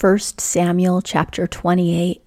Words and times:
1 0.00 0.18
Samuel 0.18 1.00
chapter 1.00 1.46
28, 1.46 2.20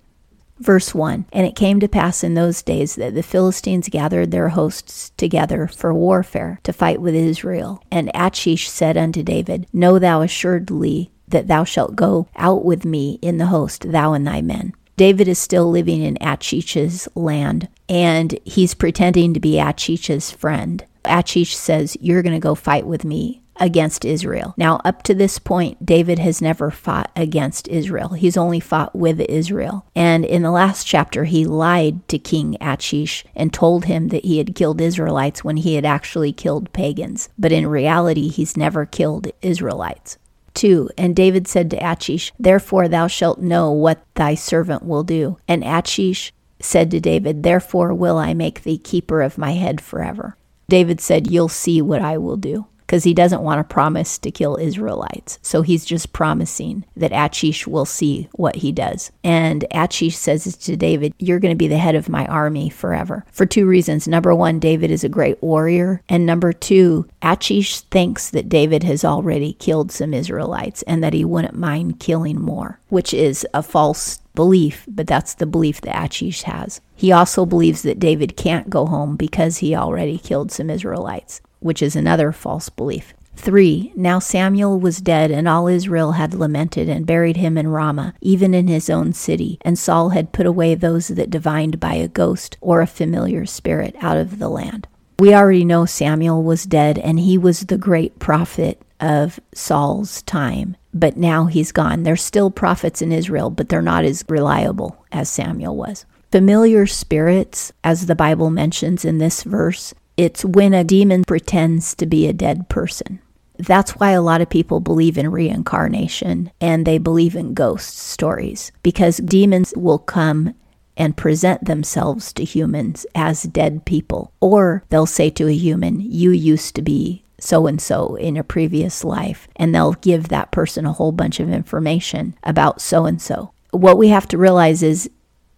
verse 0.60 0.96
1. 0.96 1.26
And 1.34 1.46
it 1.46 1.56
came 1.56 1.80
to 1.80 1.88
pass 1.88 2.24
in 2.24 2.34
those 2.34 2.62
days 2.62 2.96
that 2.96 3.14
the 3.14 3.24
Philistines 3.24 3.90
gathered 3.90 4.32
their 4.32 4.50
hosts 4.50 5.12
together 5.18 5.68
for 5.68 5.94
warfare 5.94 6.60
to 6.64 6.74
fight 6.74 7.02
with 7.02 7.14
Israel. 7.14 7.84
And 7.92 8.10
Achish 8.14 8.70
said 8.70 8.98
unto 8.98 9.22
David, 9.22 9.68
Know 9.74 10.00
thou 10.00 10.22
assuredly 10.22 11.12
that 11.28 11.48
thou 11.48 11.66
shalt 11.66 11.96
go 11.96 12.28
out 12.36 12.64
with 12.64 12.86
me 12.86 13.20
in 13.22 13.38
the 13.38 13.48
host, 13.48 13.92
thou 13.92 14.14
and 14.14 14.26
thy 14.26 14.42
men. 14.42 14.74
David 14.96 15.28
is 15.28 15.38
still 15.38 15.70
living 15.70 16.02
in 16.02 16.18
Achish's 16.22 17.08
land, 17.14 17.68
and 17.88 18.40
he's 18.46 18.74
pretending 18.74 19.34
to 19.34 19.40
be 19.40 19.60
Achish's 19.60 20.32
friend. 20.32 20.84
Achish 21.06 21.56
says, 21.56 21.96
You're 22.02 22.24
going 22.24 22.34
to 22.34 22.40
go 22.40 22.56
fight 22.56 22.88
with 22.88 23.06
me 23.06 23.42
against 23.60 24.06
Israel. 24.06 24.54
Now, 24.58 24.80
up 24.84 25.04
to 25.04 25.14
this 25.14 25.40
point, 25.40 25.86
David 25.86 26.20
has 26.20 26.42
never 26.42 26.72
fought 26.72 27.12
against 27.16 27.68
Israel. 27.68 28.10
He's 28.10 28.38
only 28.38 28.60
fought 28.60 28.96
with 28.96 29.20
Israel. 29.22 29.86
And 29.96 30.26
in 30.26 30.42
the 30.42 30.52
last 30.52 30.86
chapter, 30.86 31.26
he 31.26 31.46
lied 31.46 32.08
to 32.10 32.20
King 32.20 32.58
Achish 32.62 33.26
and 33.36 33.54
told 33.54 33.86
him 33.86 34.10
that 34.10 34.26
he 34.26 34.38
had 34.38 34.56
killed 34.56 34.82
Israelites 34.82 35.44
when 35.44 35.58
he 35.58 35.76
had 35.76 35.86
actually 35.86 36.34
killed 36.34 36.74
pagans. 36.74 37.30
But 37.38 37.52
in 37.52 37.68
reality, 37.68 38.30
he's 38.30 38.58
never 38.58 38.86
killed 38.86 39.28
Israelites. 39.42 40.18
2. 40.54 40.90
And 40.98 41.16
David 41.16 41.48
said 41.48 41.70
to 41.72 41.92
Achish, 41.92 42.34
Therefore 42.40 42.88
thou 42.88 43.08
shalt 43.08 43.40
know 43.40 43.72
what 43.72 44.04
thy 44.16 44.34
servant 44.34 44.84
will 44.84 45.04
do. 45.04 45.38
And 45.48 45.64
Achish 45.64 46.34
said 46.60 46.90
to 46.92 47.00
David, 47.00 47.44
Therefore 47.44 47.94
will 47.94 48.18
I 48.18 48.34
make 48.34 48.64
thee 48.64 48.80
keeper 48.80 49.22
of 49.22 49.38
my 49.38 49.52
head 49.52 49.80
forever. 49.80 50.36
David 50.68 51.00
said, 51.00 51.30
You'll 51.30 51.48
see 51.48 51.82
what 51.82 52.02
I 52.02 52.18
will 52.18 52.38
do 52.38 52.66
because 52.88 53.04
he 53.04 53.14
doesn't 53.14 53.42
want 53.42 53.60
to 53.60 53.74
promise 53.74 54.18
to 54.18 54.32
kill 54.32 54.56
Israelites. 54.56 55.38
So 55.42 55.62
he's 55.62 55.84
just 55.84 56.14
promising 56.14 56.86
that 56.96 57.12
Achish 57.12 57.68
will 57.68 57.86
see 57.86 58.30
what 58.32 58.56
he 58.58 58.72
does. 58.72 59.12
And 59.26 59.66
Achish 59.72 60.16
says 60.16 60.56
to 60.56 60.78
David, 60.78 61.14
You're 61.20 61.40
going 61.40 61.54
to 61.54 61.58
be 61.58 61.68
the 61.68 61.78
head 61.78 61.96
of 61.96 62.08
my 62.08 62.26
army 62.28 62.70
forever. 62.70 63.26
For 63.32 63.46
two 63.46 63.68
reasons. 63.68 64.08
Number 64.08 64.34
one, 64.34 64.60
David 64.60 64.90
is 64.90 65.04
a 65.04 65.10
great 65.10 65.42
warrior. 65.44 66.02
And 66.08 66.26
number 66.26 66.54
two, 66.54 67.08
Achish 67.22 67.82
thinks 67.82 68.30
that 68.30 68.48
David 68.48 68.84
has 68.84 69.04
already 69.04 69.54
killed 69.54 69.92
some 69.92 70.14
Israelites 70.14 70.82
and 70.84 71.04
that 71.04 71.14
he 71.14 71.26
wouldn't 71.26 71.56
mind 71.56 72.00
killing 72.00 72.40
more, 72.40 72.80
which 72.88 73.14
is 73.14 73.46
a 73.54 73.62
false 73.62 74.20
belief, 74.34 74.86
but 74.88 75.08
that's 75.08 75.34
the 75.34 75.48
belief 75.48 75.82
that 75.82 76.06
Achish 76.06 76.44
has. 76.44 76.80
He 76.96 77.12
also 77.12 77.46
believes 77.46 77.82
that 77.82 78.00
David 78.00 78.38
can't 78.38 78.70
go 78.70 78.86
home 78.86 79.16
because 79.16 79.58
he 79.58 79.76
already 79.76 80.18
killed 80.20 80.52
some 80.52 80.70
Israelites 80.70 81.42
which 81.60 81.82
is 81.82 81.96
another 81.96 82.32
false 82.32 82.70
belief. 82.70 83.14
3. 83.38 83.94
Now 83.96 84.20
Samuel 84.20 84.80
was 84.80 85.00
dead, 85.00 85.32
and 85.32 85.48
all 85.48 85.68
Israel 85.68 86.14
had 86.14 86.34
lamented 86.34 86.90
and 86.90 87.06
buried 87.06 87.38
him 87.38 87.58
in 87.58 87.68
Ramah, 87.68 88.16
even 88.20 88.54
in 88.54 88.68
his 88.68 88.90
own 88.90 89.14
city. 89.14 89.60
And 89.62 89.78
Saul 89.78 90.10
had 90.10 90.34
put 90.34 90.46
away 90.46 90.76
those 90.76 91.10
that 91.10 91.30
divined 91.30 91.80
by 91.80 91.94
a 91.94 92.08
ghost 92.08 92.58
or 92.62 92.82
a 92.82 92.88
familiar 92.88 93.46
spirit 93.46 93.96
out 94.02 94.18
of 94.18 94.40
the 94.40 94.50
land. 94.50 94.88
We 95.20 95.34
already 95.34 95.66
know 95.66 95.86
Samuel 95.86 96.44
was 96.44 96.66
dead, 96.66 96.98
and 96.98 97.20
he 97.20 97.38
was 97.38 97.62
the 97.62 97.78
great 97.78 98.20
prophet 98.20 98.82
of 99.00 99.40
Saul's 99.54 100.22
time. 100.24 100.76
But 100.94 101.18
now 101.18 101.46
he's 101.46 101.72
gone. 101.72 102.04
There's 102.04 102.24
still 102.24 102.50
prophets 102.50 103.02
in 103.02 103.12
Israel, 103.12 103.50
but 103.50 103.70
they're 103.70 103.82
not 103.82 104.04
as 104.04 104.26
reliable 104.28 105.06
as 105.12 105.30
Samuel 105.30 105.76
was. 105.76 106.06
Familiar 106.32 106.86
spirits, 106.86 107.72
as 107.84 108.06
the 108.06 108.16
Bible 108.16 108.50
mentions 108.50 109.06
in 109.06 109.18
this 109.18 109.44
verse, 109.44 109.94
it's 110.18 110.44
when 110.44 110.74
a 110.74 110.84
demon 110.84 111.24
pretends 111.24 111.96
to 111.96 112.06
be 112.06 112.28
a 112.28 112.34
dead 112.34 112.68
person. 112.70 113.20
That's 113.60 113.92
why 113.92 114.12
a 114.12 114.22
lot 114.22 114.42
of 114.42 114.50
people 114.50 114.80
believe 114.80 115.18
in 115.18 115.32
reincarnation 115.32 116.52
and 116.60 116.86
they 116.86 116.98
believe 116.98 117.36
in 117.36 117.54
ghost 117.54 117.98
stories 117.98 118.72
because 118.84 119.18
demons 119.18 119.74
will 119.76 120.00
come 120.00 120.54
and 120.96 121.16
present 121.16 121.66
themselves 121.66 122.34
to 122.34 122.44
humans 122.44 123.06
as 123.16 123.44
dead 123.44 123.86
people. 123.86 124.34
Or 124.42 124.84
they'll 124.90 125.06
say 125.06 125.30
to 125.32 125.48
a 125.48 125.54
human, 125.54 126.00
You 126.02 126.32
used 126.32 126.76
to 126.76 126.82
be 126.82 127.24
so 127.40 127.68
and 127.68 127.80
so 127.80 128.16
in 128.16 128.36
a 128.36 128.44
previous 128.44 129.04
life, 129.04 129.48
and 129.56 129.74
they'll 129.74 129.94
give 129.94 130.30
that 130.30 130.52
person 130.52 130.86
a 130.86 130.94
whole 130.94 131.12
bunch 131.12 131.40
of 131.40 131.52
information 131.52 132.36
about 132.44 132.82
so 132.82 133.06
and 133.06 133.22
so. 133.22 133.52
What 133.72 133.98
we 133.98 134.08
have 134.08 134.28
to 134.30 134.38
realize 134.40 134.82
is 134.82 135.10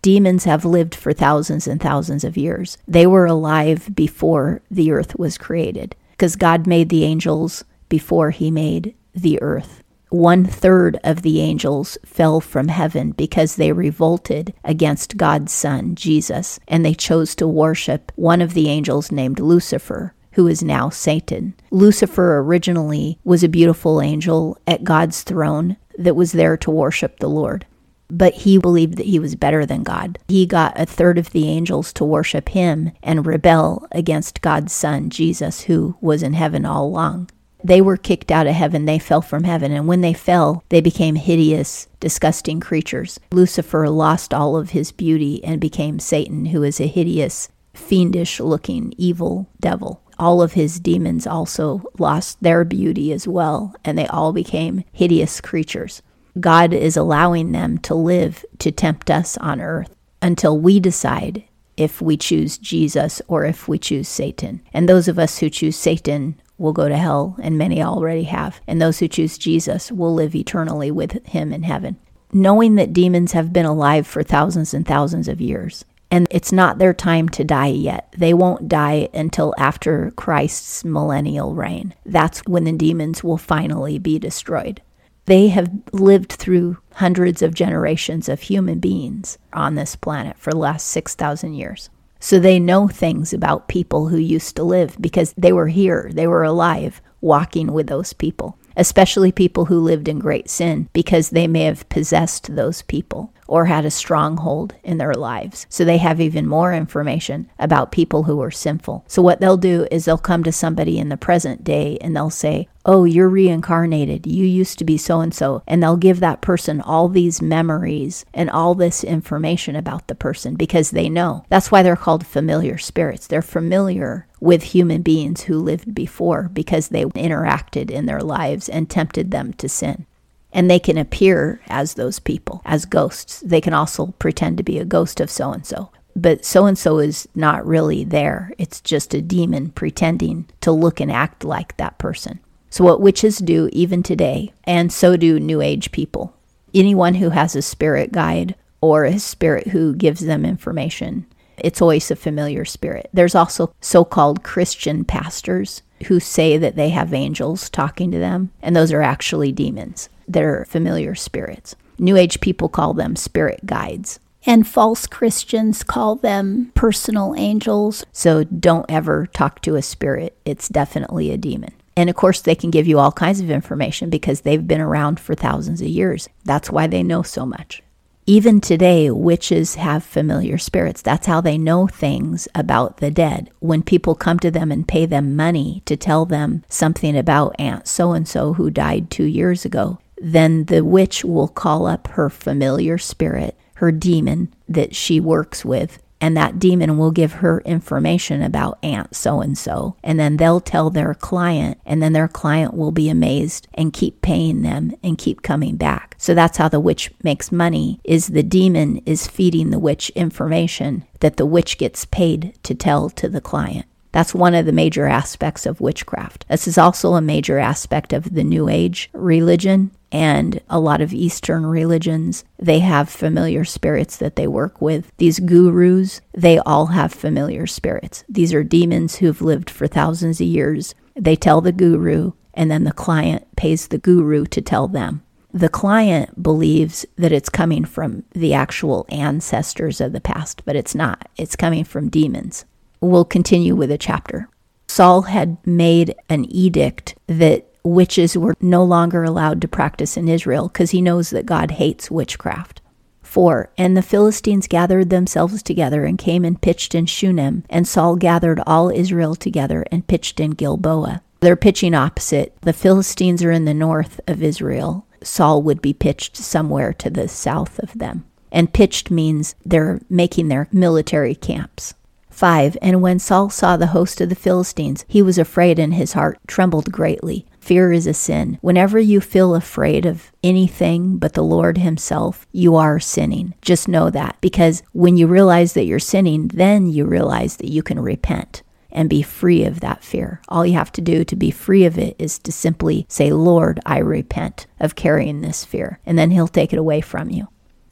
Demons 0.01 0.45
have 0.45 0.63
lived 0.63 0.95
for 0.95 1.11
thousands 1.11 1.67
and 1.67 1.81
thousands 1.81 2.23
of 2.23 2.37
years. 2.37 2.77
They 2.87 3.05
were 3.05 3.25
alive 3.25 3.93
before 3.93 4.61
the 4.71 4.91
earth 4.91 5.17
was 5.19 5.37
created 5.37 5.95
because 6.11 6.37
God 6.37 6.65
made 6.65 6.89
the 6.89 7.03
angels 7.03 7.65
before 7.89 8.31
he 8.31 8.49
made 8.49 8.95
the 9.13 9.41
earth. 9.41 9.83
One 10.09 10.45
third 10.45 10.97
of 11.03 11.21
the 11.21 11.41
angels 11.41 11.97
fell 12.03 12.39
from 12.39 12.69
heaven 12.69 13.11
because 13.11 13.55
they 13.55 13.71
revolted 13.71 14.53
against 14.63 15.17
God's 15.17 15.51
Son, 15.51 15.95
Jesus, 15.95 16.59
and 16.67 16.83
they 16.83 16.95
chose 16.95 17.35
to 17.35 17.47
worship 17.47 18.11
one 18.15 18.41
of 18.41 18.53
the 18.53 18.69
angels 18.69 19.11
named 19.11 19.39
Lucifer, 19.39 20.15
who 20.31 20.47
is 20.47 20.63
now 20.63 20.89
Satan. 20.89 21.53
Lucifer 21.69 22.39
originally 22.39 23.19
was 23.23 23.43
a 23.43 23.49
beautiful 23.49 24.01
angel 24.01 24.57
at 24.65 24.83
God's 24.83 25.21
throne 25.21 25.77
that 25.97 26.15
was 26.15 26.31
there 26.31 26.57
to 26.57 26.71
worship 26.71 27.19
the 27.19 27.29
Lord 27.29 27.65
but 28.09 28.33
he 28.33 28.57
believed 28.57 28.97
that 28.97 29.05
he 29.05 29.19
was 29.19 29.35
better 29.35 29.65
than 29.65 29.83
God. 29.83 30.19
He 30.27 30.45
got 30.45 30.79
a 30.79 30.85
third 30.85 31.17
of 31.17 31.31
the 31.31 31.47
angels 31.47 31.93
to 31.93 32.03
worship 32.03 32.49
him 32.49 32.91
and 33.03 33.25
rebel 33.25 33.87
against 33.91 34.41
God's 34.41 34.73
Son, 34.73 35.09
Jesus, 35.09 35.61
who 35.61 35.95
was 36.01 36.23
in 36.23 36.33
heaven 36.33 36.65
all 36.65 36.85
along. 36.85 37.29
They 37.63 37.81
were 37.81 37.97
kicked 37.97 38.31
out 38.31 38.47
of 38.47 38.55
heaven. 38.55 38.85
They 38.85 38.99
fell 38.99 39.21
from 39.21 39.43
heaven. 39.43 39.71
And 39.71 39.87
when 39.87 40.01
they 40.01 40.13
fell, 40.13 40.63
they 40.69 40.81
became 40.81 41.15
hideous, 41.15 41.87
disgusting 41.99 42.59
creatures. 42.59 43.19
Lucifer 43.31 43.89
lost 43.89 44.33
all 44.33 44.55
of 44.55 44.69
his 44.69 44.91
beauty 44.91 45.43
and 45.43 45.59
became 45.59 45.99
Satan, 45.99 46.45
who 46.47 46.63
is 46.63 46.79
a 46.79 46.87
hideous, 46.87 47.49
fiendish 47.73 48.39
looking, 48.39 48.93
evil 48.97 49.49
devil. 49.59 50.01
All 50.17 50.41
of 50.41 50.53
his 50.53 50.79
demons 50.79 51.25
also 51.25 51.83
lost 51.97 52.41
their 52.41 52.65
beauty 52.65 53.13
as 53.13 53.27
well, 53.27 53.73
and 53.85 53.97
they 53.97 54.07
all 54.07 54.33
became 54.33 54.83
hideous 54.91 55.39
creatures. 55.39 56.01
God 56.39 56.73
is 56.73 56.97
allowing 56.97 57.51
them 57.51 57.77
to 57.79 57.95
live 57.95 58.43
to 58.59 58.71
tempt 58.71 59.09
us 59.09 59.37
on 59.37 59.61
earth 59.61 59.95
until 60.21 60.59
we 60.59 60.79
decide 60.79 61.43
if 61.77 62.01
we 62.01 62.17
choose 62.17 62.57
Jesus 62.57 63.21
or 63.27 63.45
if 63.45 63.67
we 63.67 63.77
choose 63.79 64.09
Satan. 64.09 64.61
And 64.73 64.87
those 64.87 65.07
of 65.07 65.17
us 65.17 65.39
who 65.39 65.49
choose 65.49 65.77
Satan 65.77 66.39
will 66.57 66.73
go 66.73 66.89
to 66.89 66.97
hell, 66.97 67.37
and 67.41 67.57
many 67.57 67.81
already 67.81 68.23
have. 68.23 68.59
And 68.67 68.81
those 68.81 68.99
who 68.99 69.07
choose 69.07 69.37
Jesus 69.37 69.91
will 69.91 70.13
live 70.13 70.35
eternally 70.35 70.91
with 70.91 71.25
him 71.25 71.53
in 71.53 71.63
heaven. 71.63 71.97
Knowing 72.33 72.75
that 72.75 72.93
demons 72.93 73.31
have 73.31 73.53
been 73.53 73.65
alive 73.65 74.05
for 74.05 74.23
thousands 74.23 74.73
and 74.73 74.85
thousands 74.85 75.29
of 75.29 75.39
years, 75.39 75.85
and 76.11 76.27
it's 76.31 76.51
not 76.51 76.77
their 76.77 76.93
time 76.93 77.29
to 77.29 77.43
die 77.43 77.67
yet. 77.67 78.13
They 78.17 78.33
won't 78.33 78.67
die 78.67 79.09
until 79.13 79.53
after 79.57 80.11
Christ's 80.15 80.83
millennial 80.83 81.53
reign. 81.53 81.93
That's 82.05 82.39
when 82.45 82.65
the 82.65 82.71
demons 82.73 83.23
will 83.23 83.37
finally 83.37 83.97
be 83.97 84.19
destroyed. 84.19 84.81
They 85.29 85.49
have 85.49 85.69
lived 85.93 86.31
through 86.31 86.79
hundreds 86.93 87.43
of 87.43 87.53
generations 87.53 88.27
of 88.29 88.41
human 88.41 88.79
beings 88.79 89.37
on 89.53 89.75
this 89.75 89.95
planet 89.95 90.39
for 90.39 90.49
the 90.49 90.57
last 90.57 90.87
6,000 90.87 91.53
years. 91.53 91.91
So 92.19 92.39
they 92.39 92.57
know 92.57 92.87
things 92.87 93.31
about 93.31 93.67
people 93.67 94.07
who 94.07 94.17
used 94.17 94.55
to 94.55 94.63
live 94.63 94.97
because 94.99 95.35
they 95.37 95.53
were 95.53 95.67
here, 95.67 96.09
they 96.11 96.25
were 96.25 96.41
alive, 96.41 96.99
walking 97.21 97.73
with 97.73 97.85
those 97.85 98.11
people, 98.11 98.57
especially 98.75 99.31
people 99.31 99.65
who 99.65 99.79
lived 99.79 100.07
in 100.07 100.17
great 100.17 100.49
sin 100.49 100.89
because 100.93 101.29
they 101.29 101.45
may 101.45 101.65
have 101.65 101.87
possessed 101.89 102.55
those 102.55 102.81
people 102.81 103.31
or 103.49 103.65
had 103.65 103.83
a 103.83 103.91
stronghold 103.91 104.75
in 104.83 104.99
their 104.99 105.13
lives. 105.13 105.65
So 105.69 105.83
they 105.83 105.97
have 105.97 106.21
even 106.21 106.45
more 106.45 106.73
information 106.73 107.49
about 107.57 107.91
people 107.91 108.23
who 108.23 108.41
are 108.41 108.51
sinful. 108.51 109.03
So 109.07 109.21
what 109.21 109.41
they'll 109.41 109.57
do 109.57 109.87
is 109.89 110.05
they'll 110.05 110.17
come 110.17 110.43
to 110.43 110.51
somebody 110.51 110.99
in 110.99 111.09
the 111.09 111.17
present 111.17 111.63
day 111.63 111.97
and 111.99 112.15
they'll 112.15 112.29
say, 112.29 112.69
Oh, 112.85 113.03
you're 113.03 113.29
reincarnated. 113.29 114.25
You 114.25 114.45
used 114.45 114.79
to 114.79 114.85
be 114.85 114.97
so 114.97 115.19
and 115.19 115.33
so. 115.33 115.61
And 115.67 115.83
they'll 115.83 115.97
give 115.97 116.21
that 116.21 116.41
person 116.41 116.79
all 116.79 117.09
these 117.09 117.41
memories 117.41 118.25
and 118.33 118.49
all 118.49 118.73
this 118.73 119.03
information 119.03 119.75
about 119.75 120.07
the 120.07 120.15
person 120.15 120.55
because 120.55 120.91
they 120.91 121.09
know. 121.09 121.43
That's 121.49 121.71
why 121.71 121.83
they're 121.83 121.95
called 121.95 122.25
familiar 122.25 122.77
spirits. 122.77 123.27
They're 123.27 123.41
familiar 123.41 124.27
with 124.39 124.63
human 124.63 125.01
beings 125.01 125.41
who 125.41 125.59
lived 125.59 125.93
before 125.93 126.49
because 126.53 126.87
they 126.87 127.03
interacted 127.03 127.91
in 127.91 128.05
their 128.05 128.21
lives 128.21 128.69
and 128.69 128.89
tempted 128.89 129.31
them 129.31 129.53
to 129.53 129.67
sin 129.67 130.05
and 130.51 130.69
they 130.69 130.79
can 130.79 130.97
appear 130.97 131.61
as 131.67 131.93
those 131.93 132.19
people, 132.19 132.61
as 132.65 132.85
ghosts. 132.85 133.41
They 133.41 133.61
can 133.61 133.73
also 133.73 134.07
pretend 134.19 134.57
to 134.57 134.63
be 134.63 134.79
a 134.79 134.85
ghost 134.85 135.19
of 135.19 135.29
so 135.29 135.51
and 135.51 135.65
so. 135.65 135.91
But 136.15 136.43
so 136.43 136.65
and 136.65 136.77
so 136.77 136.99
is 136.99 137.27
not 137.35 137.65
really 137.65 138.03
there. 138.03 138.51
It's 138.57 138.81
just 138.81 139.13
a 139.13 139.21
demon 139.21 139.69
pretending 139.69 140.47
to 140.61 140.71
look 140.71 140.99
and 140.99 141.11
act 141.11 141.43
like 141.43 141.77
that 141.77 141.97
person. 141.97 142.39
So, 142.71 142.83
what 142.83 143.01
witches 143.01 143.39
do 143.39 143.69
even 143.71 144.03
today, 144.03 144.53
and 144.63 144.91
so 144.91 145.17
do 145.17 145.39
New 145.39 145.61
Age 145.61 145.91
people, 145.91 146.35
anyone 146.73 147.15
who 147.15 147.29
has 147.29 147.55
a 147.55 147.61
spirit 147.61 148.11
guide 148.11 148.55
or 148.81 149.05
a 149.05 149.17
spirit 149.17 149.67
who 149.67 149.95
gives 149.95 150.21
them 150.21 150.45
information, 150.45 151.25
it's 151.57 151.81
always 151.81 152.09
a 152.11 152.15
familiar 152.15 152.65
spirit. 152.65 153.09
There's 153.13 153.35
also 153.35 153.73
so 153.81 154.05
called 154.05 154.43
Christian 154.43 155.03
pastors 155.03 155.81
who 156.07 156.19
say 156.19 156.57
that 156.57 156.75
they 156.75 156.89
have 156.89 157.13
angels 157.13 157.69
talking 157.69 158.11
to 158.11 158.19
them, 158.19 158.51
and 158.61 158.75
those 158.75 158.93
are 158.93 159.01
actually 159.01 159.51
demons. 159.51 160.09
They're 160.29 160.63
familiar 160.65 161.15
spirits. 161.15 161.75
New 161.97 162.15
Age 162.15 162.39
people 162.39 162.69
call 162.69 162.93
them 162.93 163.15
spirit 163.15 163.65
guides. 163.65 164.19
And 164.45 164.65
false 164.65 165.05
Christians 165.05 165.83
call 165.83 166.15
them 166.15 166.71
personal 166.73 167.35
angels. 167.35 168.05
So 168.13 168.45
don't 168.45 168.89
ever 168.89 169.27
talk 169.27 169.61
to 169.63 169.75
a 169.75 169.81
spirit. 169.81 170.37
It's 170.45 170.69
definitely 170.69 171.31
a 171.31 171.37
demon. 171.37 171.73
And 171.97 172.09
of 172.09 172.15
course, 172.15 172.39
they 172.39 172.55
can 172.55 172.71
give 172.71 172.87
you 172.87 172.99
all 172.99 173.11
kinds 173.11 173.41
of 173.41 173.49
information 173.49 174.09
because 174.09 174.41
they've 174.41 174.65
been 174.65 174.79
around 174.79 175.19
for 175.19 175.35
thousands 175.35 175.81
of 175.81 175.87
years. 175.87 176.29
That's 176.45 176.71
why 176.71 176.87
they 176.87 177.03
know 177.03 177.23
so 177.23 177.45
much. 177.45 177.83
Even 178.25 178.61
today, 178.61 179.09
witches 179.09 179.73
have 179.75 180.03
familiar 180.03 180.59
spirits. 180.59 181.01
That's 181.01 181.25
how 181.25 181.41
they 181.41 181.57
know 181.57 181.87
things 181.87 182.47
about 182.53 182.97
the 182.97 183.09
dead. 183.09 183.49
When 183.59 183.81
people 183.81 184.13
come 184.13 184.37
to 184.39 184.51
them 184.51 184.71
and 184.71 184.87
pay 184.87 185.07
them 185.07 185.35
money 185.35 185.81
to 185.87 185.97
tell 185.97 186.25
them 186.25 186.63
something 186.69 187.17
about 187.17 187.55
Aunt 187.57 187.87
so 187.87 188.11
and 188.11 188.27
so 188.27 188.53
who 188.53 188.69
died 188.69 189.09
two 189.09 189.25
years 189.25 189.65
ago, 189.65 189.97
then 190.21 190.65
the 190.65 190.83
witch 190.83 191.23
will 191.23 191.47
call 191.47 191.85
up 191.85 192.07
her 192.09 192.29
familiar 192.29 192.97
spirit, 192.97 193.57
her 193.75 193.91
demon 193.91 194.53
that 194.67 194.95
she 194.95 195.19
works 195.19 195.63
with, 195.63 196.01
and 196.21 196.35
that 196.35 196.59
demon 196.59 196.97
will 196.97 197.11
give 197.11 197.33
her 197.33 197.61
information 197.61 198.41
about 198.41 198.77
Aunt 198.83 199.15
so 199.15 199.39
and 199.39 199.57
so. 199.57 199.95
And 200.03 200.19
then 200.19 200.37
they'll 200.37 200.59
tell 200.59 200.89
their 200.89 201.13
client, 201.13 201.79
and 201.85 202.01
then 202.03 202.13
their 202.13 202.27
client 202.27 202.73
will 202.73 202.91
be 202.91 203.09
amazed 203.09 203.67
and 203.73 203.93
keep 203.93 204.21
paying 204.21 204.61
them 204.61 204.93
and 205.01 205.17
keep 205.17 205.41
coming 205.41 205.77
back. 205.77 206.15
So 206.17 206.33
that's 206.33 206.57
how 206.57 206.67
the 206.67 206.79
witch 206.79 207.11
makes 207.23 207.51
money 207.51 208.01
is 208.03 208.27
the 208.27 208.43
demon 208.43 208.97
is 209.05 209.27
feeding 209.27 209.69
the 209.69 209.79
witch 209.79 210.09
information 210.11 211.05
that 211.21 211.37
the 211.37 211.45
witch 211.45 211.77
gets 211.77 212.05
paid 212.05 212.53
to 212.63 212.75
tell 212.75 213.09
to 213.11 213.29
the 213.29 213.41
client. 213.41 213.85
That's 214.11 214.33
one 214.33 214.55
of 214.55 214.65
the 214.65 214.71
major 214.71 215.05
aspects 215.05 215.65
of 215.65 215.79
witchcraft. 215.79 216.45
This 216.49 216.67
is 216.67 216.79
also 216.79 217.13
a 217.13 217.21
major 217.21 217.59
aspect 217.59 218.11
of 218.11 218.33
the 218.33 218.43
New 218.43 218.67
Age 218.67 219.09
religion 219.13 219.91
and 220.11 220.61
a 220.69 220.79
lot 220.79 221.01
of 221.01 221.13
Eastern 221.13 221.65
religions. 221.65 222.43
They 222.57 222.79
have 222.79 223.09
familiar 223.09 223.65
spirits 223.65 224.17
that 224.17 224.35
they 224.35 224.47
work 224.47 224.81
with. 224.81 225.11
These 225.17 225.39
gurus, 225.39 226.21
they 226.33 226.59
all 226.59 226.87
have 226.87 227.13
familiar 227.13 227.67
spirits. 227.67 228.23
These 228.27 228.53
are 228.53 228.63
demons 228.63 229.17
who've 229.17 229.41
lived 229.41 229.69
for 229.69 229.87
thousands 229.87 230.41
of 230.41 230.47
years. 230.47 230.95
They 231.15 231.35
tell 231.35 231.61
the 231.61 231.71
guru, 231.71 232.33
and 232.53 232.71
then 232.71 232.83
the 232.83 232.91
client 232.91 233.47
pays 233.55 233.87
the 233.87 233.97
guru 233.97 234.45
to 234.45 234.61
tell 234.61 234.87
them. 234.87 235.23
The 235.51 235.69
client 235.69 236.41
believes 236.41 237.05
that 237.15 237.31
it's 237.31 237.49
coming 237.49 237.83
from 237.83 238.23
the 238.33 238.53
actual 238.53 239.07
ancestors 239.09 239.99
of 239.99 240.13
the 240.13 240.21
past, 240.21 240.63
but 240.63 240.75
it's 240.75 240.93
not. 240.93 241.27
It's 241.37 241.55
coming 241.55 241.83
from 241.83 242.09
demons 242.09 242.65
we'll 243.01 243.25
continue 243.25 243.75
with 243.75 243.91
a 243.91 243.97
chapter. 243.97 244.49
Saul 244.87 245.23
had 245.23 245.57
made 245.65 246.15
an 246.29 246.45
edict 246.45 247.15
that 247.27 247.68
witches 247.83 248.37
were 248.37 248.55
no 248.61 248.83
longer 248.83 249.23
allowed 249.23 249.61
to 249.61 249.67
practice 249.67 250.17
in 250.17 250.27
Israel 250.27 250.67
because 250.67 250.91
he 250.91 251.01
knows 251.01 251.29
that 251.29 251.45
God 251.45 251.71
hates 251.71 252.11
witchcraft. 252.11 252.81
4. 253.21 253.69
And 253.77 253.95
the 253.95 254.01
Philistines 254.01 254.67
gathered 254.67 255.11
themselves 255.11 255.61
together 255.61 256.03
and 256.03 256.17
came 256.17 256.43
and 256.43 256.59
pitched 256.59 256.95
in 256.95 257.05
Shunem, 257.05 257.63
and 257.69 257.87
Saul 257.87 258.15
gathered 258.15 258.59
all 258.65 258.89
Israel 258.89 259.35
together 259.35 259.85
and 259.91 260.07
pitched 260.07 260.39
in 260.39 260.51
Gilboa. 260.51 261.21
They're 261.41 261.55
pitching 261.55 261.93
opposite. 261.93 262.55
The 262.61 262.73
Philistines 262.73 263.43
are 263.43 263.51
in 263.51 263.65
the 263.65 263.73
north 263.73 264.19
of 264.27 264.41
Israel. 264.41 265.05
Saul 265.21 265.61
would 265.61 265.81
be 265.81 265.93
pitched 265.93 266.37
somewhere 266.37 266.91
to 266.93 267.09
the 267.09 267.27
south 267.27 267.79
of 267.79 267.97
them. 267.97 268.25
And 268.51 268.73
pitched 268.73 269.11
means 269.11 269.55
they're 269.63 270.01
making 270.09 270.47
their 270.47 270.67
military 270.71 271.35
camps. 271.35 271.93
5. 272.31 272.77
And 272.81 273.01
when 273.01 273.19
Saul 273.19 273.49
saw 273.49 273.77
the 273.77 273.87
host 273.87 274.21
of 274.21 274.29
the 274.29 274.35
Philistines, 274.35 275.05
he 275.07 275.21
was 275.21 275.37
afraid 275.37 275.77
and 275.77 275.93
his 275.93 276.13
heart 276.13 276.39
trembled 276.47 276.91
greatly. 276.91 277.45
Fear 277.69 277.91
is 277.91 278.07
a 278.07 278.15
sin. 278.15 278.57
Whenever 278.61 278.97
you 278.97 279.21
feel 279.21 279.53
afraid 279.53 280.07
of 280.07 280.31
anything 280.43 281.19
but 281.19 281.33
the 281.33 281.43
Lord 281.43 281.77
Himself, 281.77 282.47
you 282.51 282.75
are 282.75 282.99
sinning. 282.99 283.53
Just 283.61 283.87
know 283.87 284.09
that. 284.09 284.37
Because 284.41 284.81
when 284.91 285.17
you 285.17 285.27
realize 285.27 285.73
that 285.73 285.85
you're 285.85 285.99
sinning, 285.99 286.47
then 286.47 286.89
you 286.89 287.05
realize 287.05 287.57
that 287.57 287.69
you 287.69 287.83
can 287.83 287.99
repent 287.99 288.63
and 288.91 289.07
be 289.07 289.21
free 289.21 289.65
of 289.65 289.81
that 289.81 290.03
fear. 290.03 290.41
All 290.49 290.65
you 290.65 290.73
have 290.73 290.91
to 290.93 291.01
do 291.01 291.23
to 291.23 291.35
be 291.35 291.51
free 291.51 291.85
of 291.85 291.99
it 291.99 292.15
is 292.17 292.39
to 292.39 292.51
simply 292.51 293.05
say, 293.07 293.31
Lord, 293.31 293.79
I 293.85 293.99
repent 293.99 294.65
of 294.79 294.95
carrying 294.95 295.41
this 295.41 295.63
fear. 295.63 295.99
And 296.07 296.17
then 296.17 296.31
He'll 296.31 296.47
take 296.47 296.73
it 296.73 296.79
away 296.79 297.01
from 297.01 297.29
you. 297.29 297.49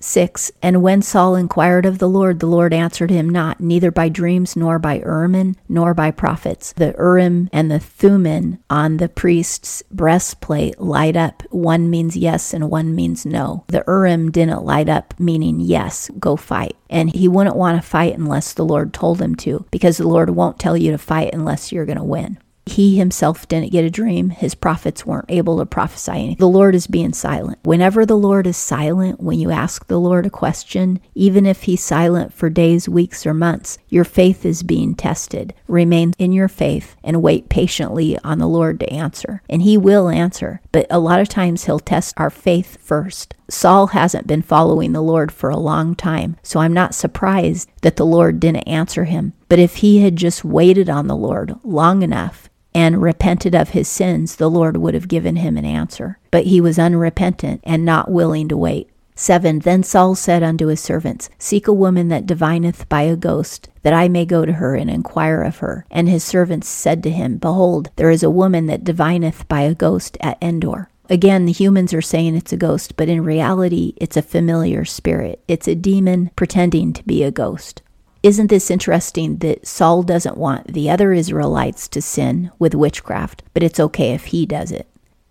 6. 0.07 0.51
And 0.61 0.81
when 0.81 1.01
Saul 1.01 1.35
inquired 1.35 1.85
of 1.85 1.99
the 1.99 2.09
Lord, 2.09 2.39
the 2.39 2.47
Lord 2.47 2.73
answered 2.73 3.11
him 3.11 3.29
not, 3.29 3.59
neither 3.59 3.91
by 3.91 4.09
dreams, 4.09 4.55
nor 4.55 4.79
by 4.79 4.99
Urim, 4.99 5.55
nor 5.67 5.93
by 5.93 6.11
prophets. 6.11 6.73
The 6.73 6.95
Urim 6.97 7.49
and 7.51 7.69
the 7.69 7.79
Thummim 7.79 8.59
on 8.69 8.97
the 8.97 9.09
priest's 9.09 9.83
breastplate 9.91 10.79
light 10.79 11.15
up. 11.15 11.43
One 11.51 11.89
means 11.89 12.15
yes 12.15 12.53
and 12.53 12.69
one 12.69 12.95
means 12.95 13.25
no. 13.25 13.65
The 13.67 13.83
Urim 13.87 14.31
didn't 14.31 14.63
light 14.63 14.89
up, 14.89 15.13
meaning 15.19 15.59
yes, 15.59 16.09
go 16.19 16.35
fight. 16.35 16.75
And 16.89 17.13
he 17.13 17.27
wouldn't 17.27 17.57
want 17.57 17.81
to 17.81 17.87
fight 17.87 18.17
unless 18.17 18.53
the 18.53 18.65
Lord 18.65 18.93
told 18.93 19.21
him 19.21 19.35
to, 19.35 19.65
because 19.71 19.97
the 19.97 20.07
Lord 20.07 20.29
won't 20.29 20.59
tell 20.59 20.77
you 20.77 20.91
to 20.91 20.97
fight 20.97 21.33
unless 21.33 21.71
you're 21.71 21.85
going 21.85 21.97
to 21.97 22.03
win. 22.03 22.37
He 22.67 22.97
himself 22.97 23.47
didn't 23.47 23.71
get 23.71 23.85
a 23.85 23.89
dream. 23.89 24.29
His 24.29 24.53
prophets 24.53 25.05
weren't 25.05 25.29
able 25.29 25.57
to 25.57 25.65
prophesy 25.65 26.11
anything. 26.11 26.37
The 26.37 26.47
Lord 26.47 26.75
is 26.75 26.85
being 26.85 27.13
silent. 27.13 27.59
Whenever 27.63 28.05
the 28.05 28.17
Lord 28.17 28.45
is 28.45 28.57
silent, 28.57 29.19
when 29.19 29.39
you 29.39 29.51
ask 29.51 29.87
the 29.87 29.99
Lord 29.99 30.25
a 30.25 30.29
question, 30.29 30.99
even 31.15 31.45
if 31.45 31.63
he's 31.63 31.83
silent 31.83 32.33
for 32.33 32.49
days, 32.49 32.89
weeks, 32.89 33.25
or 33.25 33.33
months, 33.33 33.77
your 33.89 34.03
faith 34.03 34.45
is 34.45 34.63
being 34.63 34.95
tested. 34.95 35.53
Remain 35.67 36.13
in 36.17 36.31
your 36.31 36.47
faith 36.47 36.95
and 37.03 37.21
wait 37.21 37.49
patiently 37.49 38.17
on 38.23 38.39
the 38.39 38.47
Lord 38.47 38.79
to 38.81 38.93
answer. 38.93 39.41
And 39.49 39.61
he 39.61 39.77
will 39.77 40.09
answer, 40.09 40.61
but 40.71 40.87
a 40.89 40.99
lot 40.99 41.21
of 41.21 41.29
times 41.29 41.65
he'll 41.65 41.79
test 41.79 42.13
our 42.17 42.29
faith 42.29 42.77
first. 42.81 43.33
Saul 43.49 43.87
hasn't 43.87 44.27
been 44.27 44.41
following 44.41 44.91
the 44.91 45.01
Lord 45.01 45.31
for 45.31 45.49
a 45.49 45.57
long 45.57 45.95
time, 45.95 46.35
so 46.43 46.59
I'm 46.59 46.73
not 46.73 46.93
surprised 46.93 47.69
that 47.81 47.95
the 47.95 48.05
Lord 48.05 48.41
didn't 48.41 48.67
answer 48.67 49.05
him. 49.05 49.33
But 49.47 49.59
if 49.59 49.77
he 49.77 50.01
had 50.01 50.17
just 50.17 50.43
waited 50.43 50.89
on 50.89 51.07
the 51.07 51.15
Lord 51.15 51.55
long 51.63 52.01
enough, 52.01 52.49
and 52.77 53.01
repented 53.01 53.55
of 53.55 53.69
his 53.69 53.87
sins, 53.87 54.35
the 54.35 54.51
Lord 54.51 54.77
would 54.77 54.93
have 54.93 55.07
given 55.07 55.37
him 55.37 55.57
an 55.57 55.65
answer. 55.65 56.19
But 56.29 56.45
he 56.45 56.61
was 56.61 56.77
unrepentant 56.77 57.61
and 57.63 57.83
not 57.83 58.11
willing 58.11 58.47
to 58.49 58.55
wait. 58.55 58.87
7. 59.15 59.57
Then 59.59 59.81
Saul 59.81 60.13
said 60.13 60.43
unto 60.43 60.67
his 60.67 60.79
servants, 60.79 61.27
Seek 61.39 61.67
a 61.67 61.73
woman 61.73 62.09
that 62.09 62.27
divineth 62.27 62.87
by 62.87 63.01
a 63.01 63.15
ghost, 63.15 63.67
that 63.81 63.95
I 63.95 64.09
may 64.09 64.27
go 64.27 64.45
to 64.45 64.53
her 64.53 64.75
and 64.75 64.91
inquire 64.91 65.41
of 65.41 65.57
her. 65.57 65.87
And 65.89 66.07
his 66.07 66.23
servants 66.23 66.67
said 66.67 67.01
to 67.01 67.09
him, 67.09 67.37
Behold, 67.37 67.89
there 67.95 68.11
is 68.11 68.21
a 68.21 68.29
woman 68.29 68.67
that 68.67 68.83
divineth 68.83 69.47
by 69.47 69.61
a 69.61 69.73
ghost 69.73 70.15
at 70.21 70.37
Endor. 70.39 70.91
Again, 71.09 71.45
the 71.45 71.53
humans 71.53 71.95
are 71.95 72.01
saying 72.01 72.35
it's 72.35 72.53
a 72.53 72.57
ghost, 72.57 72.95
but 72.95 73.09
in 73.09 73.23
reality, 73.23 73.93
it's 73.97 74.17
a 74.17 74.21
familiar 74.21 74.85
spirit. 74.85 75.41
It's 75.47 75.67
a 75.67 75.73
demon 75.73 76.29
pretending 76.35 76.93
to 76.93 77.03
be 77.05 77.23
a 77.23 77.31
ghost. 77.31 77.81
Isn't 78.27 78.47
this 78.47 78.69
interesting 78.69 79.37
that 79.37 79.65
Saul 79.65 80.03
doesn't 80.03 80.35
want 80.35 80.73
the 80.73 80.89
other 80.89 81.13
Israelites 81.13 81.87
to 81.87 82.01
sin 82.01 82.51
with 82.59 82.75
witchcraft, 82.75 83.41
but 83.53 83.63
it's 83.63 83.79
okay 83.79 84.11
if 84.11 84.25
he 84.25 84.45
does 84.45 84.69
it? 84.69 84.85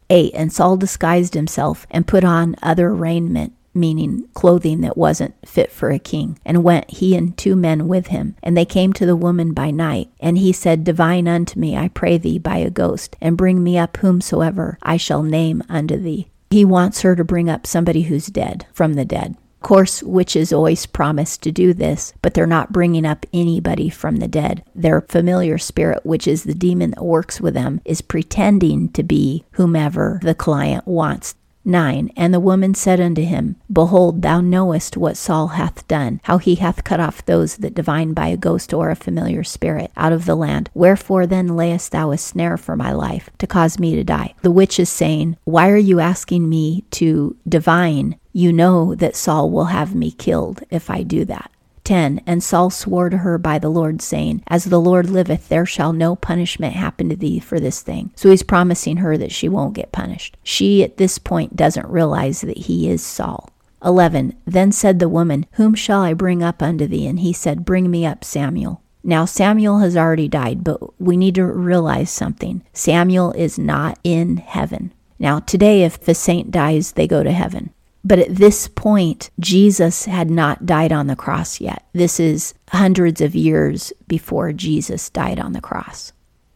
8. 0.08 0.32
And 0.32 0.50
Saul 0.50 0.78
disguised 0.78 1.34
himself 1.34 1.86
and 1.90 2.06
put 2.06 2.24
on 2.24 2.56
other 2.62 2.94
raiment, 2.94 3.52
meaning 3.74 4.26
clothing 4.32 4.80
that 4.80 4.96
wasn't 4.96 5.34
fit 5.46 5.70
for 5.70 5.90
a 5.90 5.98
king, 5.98 6.38
and 6.42 6.64
went 6.64 6.90
he 6.90 7.14
and 7.14 7.36
two 7.36 7.54
men 7.54 7.86
with 7.86 8.06
him. 8.06 8.34
And 8.42 8.56
they 8.56 8.64
came 8.64 8.94
to 8.94 9.04
the 9.04 9.14
woman 9.14 9.52
by 9.52 9.70
night. 9.70 10.08
And 10.18 10.38
he 10.38 10.50
said, 10.54 10.82
Divine 10.82 11.28
unto 11.28 11.60
me, 11.60 11.76
I 11.76 11.88
pray 11.88 12.16
thee, 12.16 12.38
by 12.38 12.56
a 12.56 12.70
ghost, 12.70 13.14
and 13.20 13.36
bring 13.36 13.62
me 13.62 13.76
up 13.76 13.98
whomsoever 13.98 14.78
I 14.80 14.96
shall 14.96 15.22
name 15.22 15.62
unto 15.68 15.98
thee. 15.98 16.30
He 16.48 16.64
wants 16.64 17.02
her 17.02 17.14
to 17.14 17.24
bring 17.24 17.50
up 17.50 17.66
somebody 17.66 18.04
who's 18.04 18.28
dead 18.28 18.64
from 18.72 18.94
the 18.94 19.04
dead 19.04 19.36
course, 19.60 20.02
witches 20.02 20.52
always 20.52 20.86
promise 20.86 21.36
to 21.38 21.52
do 21.52 21.72
this, 21.72 22.12
but 22.22 22.34
they're 22.34 22.46
not 22.46 22.72
bringing 22.72 23.06
up 23.06 23.26
anybody 23.32 23.88
from 23.88 24.16
the 24.16 24.28
dead. 24.28 24.64
Their 24.74 25.00
familiar 25.00 25.58
spirit, 25.58 26.04
which 26.04 26.26
is 26.26 26.44
the 26.44 26.54
demon 26.54 26.90
that 26.90 27.04
works 27.04 27.40
with 27.40 27.54
them, 27.54 27.80
is 27.84 28.00
pretending 28.00 28.90
to 28.90 29.02
be 29.02 29.44
whomever 29.52 30.20
the 30.22 30.34
client 30.34 30.86
wants 30.86 31.34
9. 31.66 32.12
And 32.16 32.32
the 32.32 32.40
woman 32.40 32.74
said 32.74 33.00
unto 33.00 33.22
him, 33.22 33.56
Behold, 33.70 34.22
thou 34.22 34.40
knowest 34.40 34.96
what 34.96 35.16
Saul 35.16 35.48
hath 35.48 35.86
done, 35.88 36.20
how 36.22 36.38
he 36.38 36.54
hath 36.54 36.84
cut 36.84 37.00
off 37.00 37.26
those 37.26 37.56
that 37.58 37.74
divine 37.74 38.14
by 38.14 38.28
a 38.28 38.36
ghost 38.36 38.72
or 38.72 38.90
a 38.90 38.96
familiar 38.96 39.42
spirit 39.42 39.90
out 39.96 40.12
of 40.12 40.24
the 40.24 40.36
land. 40.36 40.70
Wherefore 40.72 41.26
then 41.26 41.56
layest 41.56 41.92
thou 41.92 42.12
a 42.12 42.18
snare 42.18 42.56
for 42.56 42.76
my 42.76 42.92
life, 42.92 43.28
to 43.38 43.46
cause 43.46 43.78
me 43.78 43.96
to 43.96 44.04
die? 44.04 44.34
The 44.42 44.50
witch 44.50 44.78
is 44.78 44.88
saying, 44.88 45.36
Why 45.44 45.68
are 45.70 45.76
you 45.76 45.98
asking 45.98 46.48
me 46.48 46.84
to 46.92 47.36
divine? 47.48 48.18
You 48.36 48.52
know 48.52 48.94
that 48.96 49.16
Saul 49.16 49.50
will 49.50 49.64
have 49.64 49.94
me 49.94 50.10
killed 50.10 50.62
if 50.68 50.90
I 50.90 51.02
do 51.04 51.24
that. 51.24 51.50
10 51.84 52.20
And 52.26 52.42
Saul 52.42 52.68
swore 52.68 53.08
to 53.08 53.16
her 53.16 53.38
by 53.38 53.58
the 53.58 53.70
Lord, 53.70 54.02
saying, 54.02 54.42
As 54.46 54.66
the 54.66 54.78
Lord 54.78 55.08
liveth, 55.08 55.48
there 55.48 55.64
shall 55.64 55.94
no 55.94 56.14
punishment 56.14 56.74
happen 56.74 57.08
to 57.08 57.16
thee 57.16 57.38
for 57.38 57.58
this 57.58 57.80
thing. 57.80 58.12
So 58.14 58.28
he's 58.28 58.42
promising 58.42 58.98
her 58.98 59.16
that 59.16 59.32
she 59.32 59.48
won't 59.48 59.72
get 59.72 59.90
punished. 59.90 60.36
She, 60.42 60.84
at 60.84 60.98
this 60.98 61.16
point, 61.16 61.56
doesn't 61.56 61.88
realize 61.88 62.42
that 62.42 62.58
he 62.58 62.90
is 62.90 63.02
Saul. 63.02 63.48
11 63.82 64.36
Then 64.44 64.70
said 64.70 64.98
the 64.98 65.08
woman, 65.08 65.46
Whom 65.52 65.74
shall 65.74 66.02
I 66.02 66.12
bring 66.12 66.42
up 66.42 66.62
unto 66.62 66.86
thee? 66.86 67.06
And 67.06 67.20
he 67.20 67.32
said, 67.32 67.64
Bring 67.64 67.90
me 67.90 68.04
up 68.04 68.22
Samuel. 68.22 68.82
Now, 69.02 69.24
Samuel 69.24 69.78
has 69.78 69.96
already 69.96 70.28
died, 70.28 70.62
but 70.62 71.00
we 71.00 71.16
need 71.16 71.36
to 71.36 71.46
realize 71.46 72.10
something. 72.10 72.62
Samuel 72.74 73.32
is 73.32 73.58
not 73.58 73.98
in 74.04 74.36
heaven. 74.36 74.92
Now, 75.18 75.38
today, 75.38 75.84
if 75.84 75.98
the 75.98 76.14
saint 76.14 76.50
dies, 76.50 76.92
they 76.92 77.06
go 77.06 77.22
to 77.22 77.32
heaven. 77.32 77.70
But 78.06 78.20
at 78.20 78.36
this 78.36 78.68
point, 78.68 79.30
Jesus 79.40 80.04
had 80.04 80.30
not 80.30 80.64
died 80.64 80.92
on 80.92 81.08
the 81.08 81.16
cross 81.16 81.60
yet. 81.60 81.84
This 81.92 82.20
is 82.20 82.54
hundreds 82.68 83.20
of 83.20 83.34
years 83.34 83.92
before 84.06 84.52
Jesus 84.52 85.10
died 85.10 85.40
on 85.40 85.54
the 85.54 85.60
cross. 85.60 86.12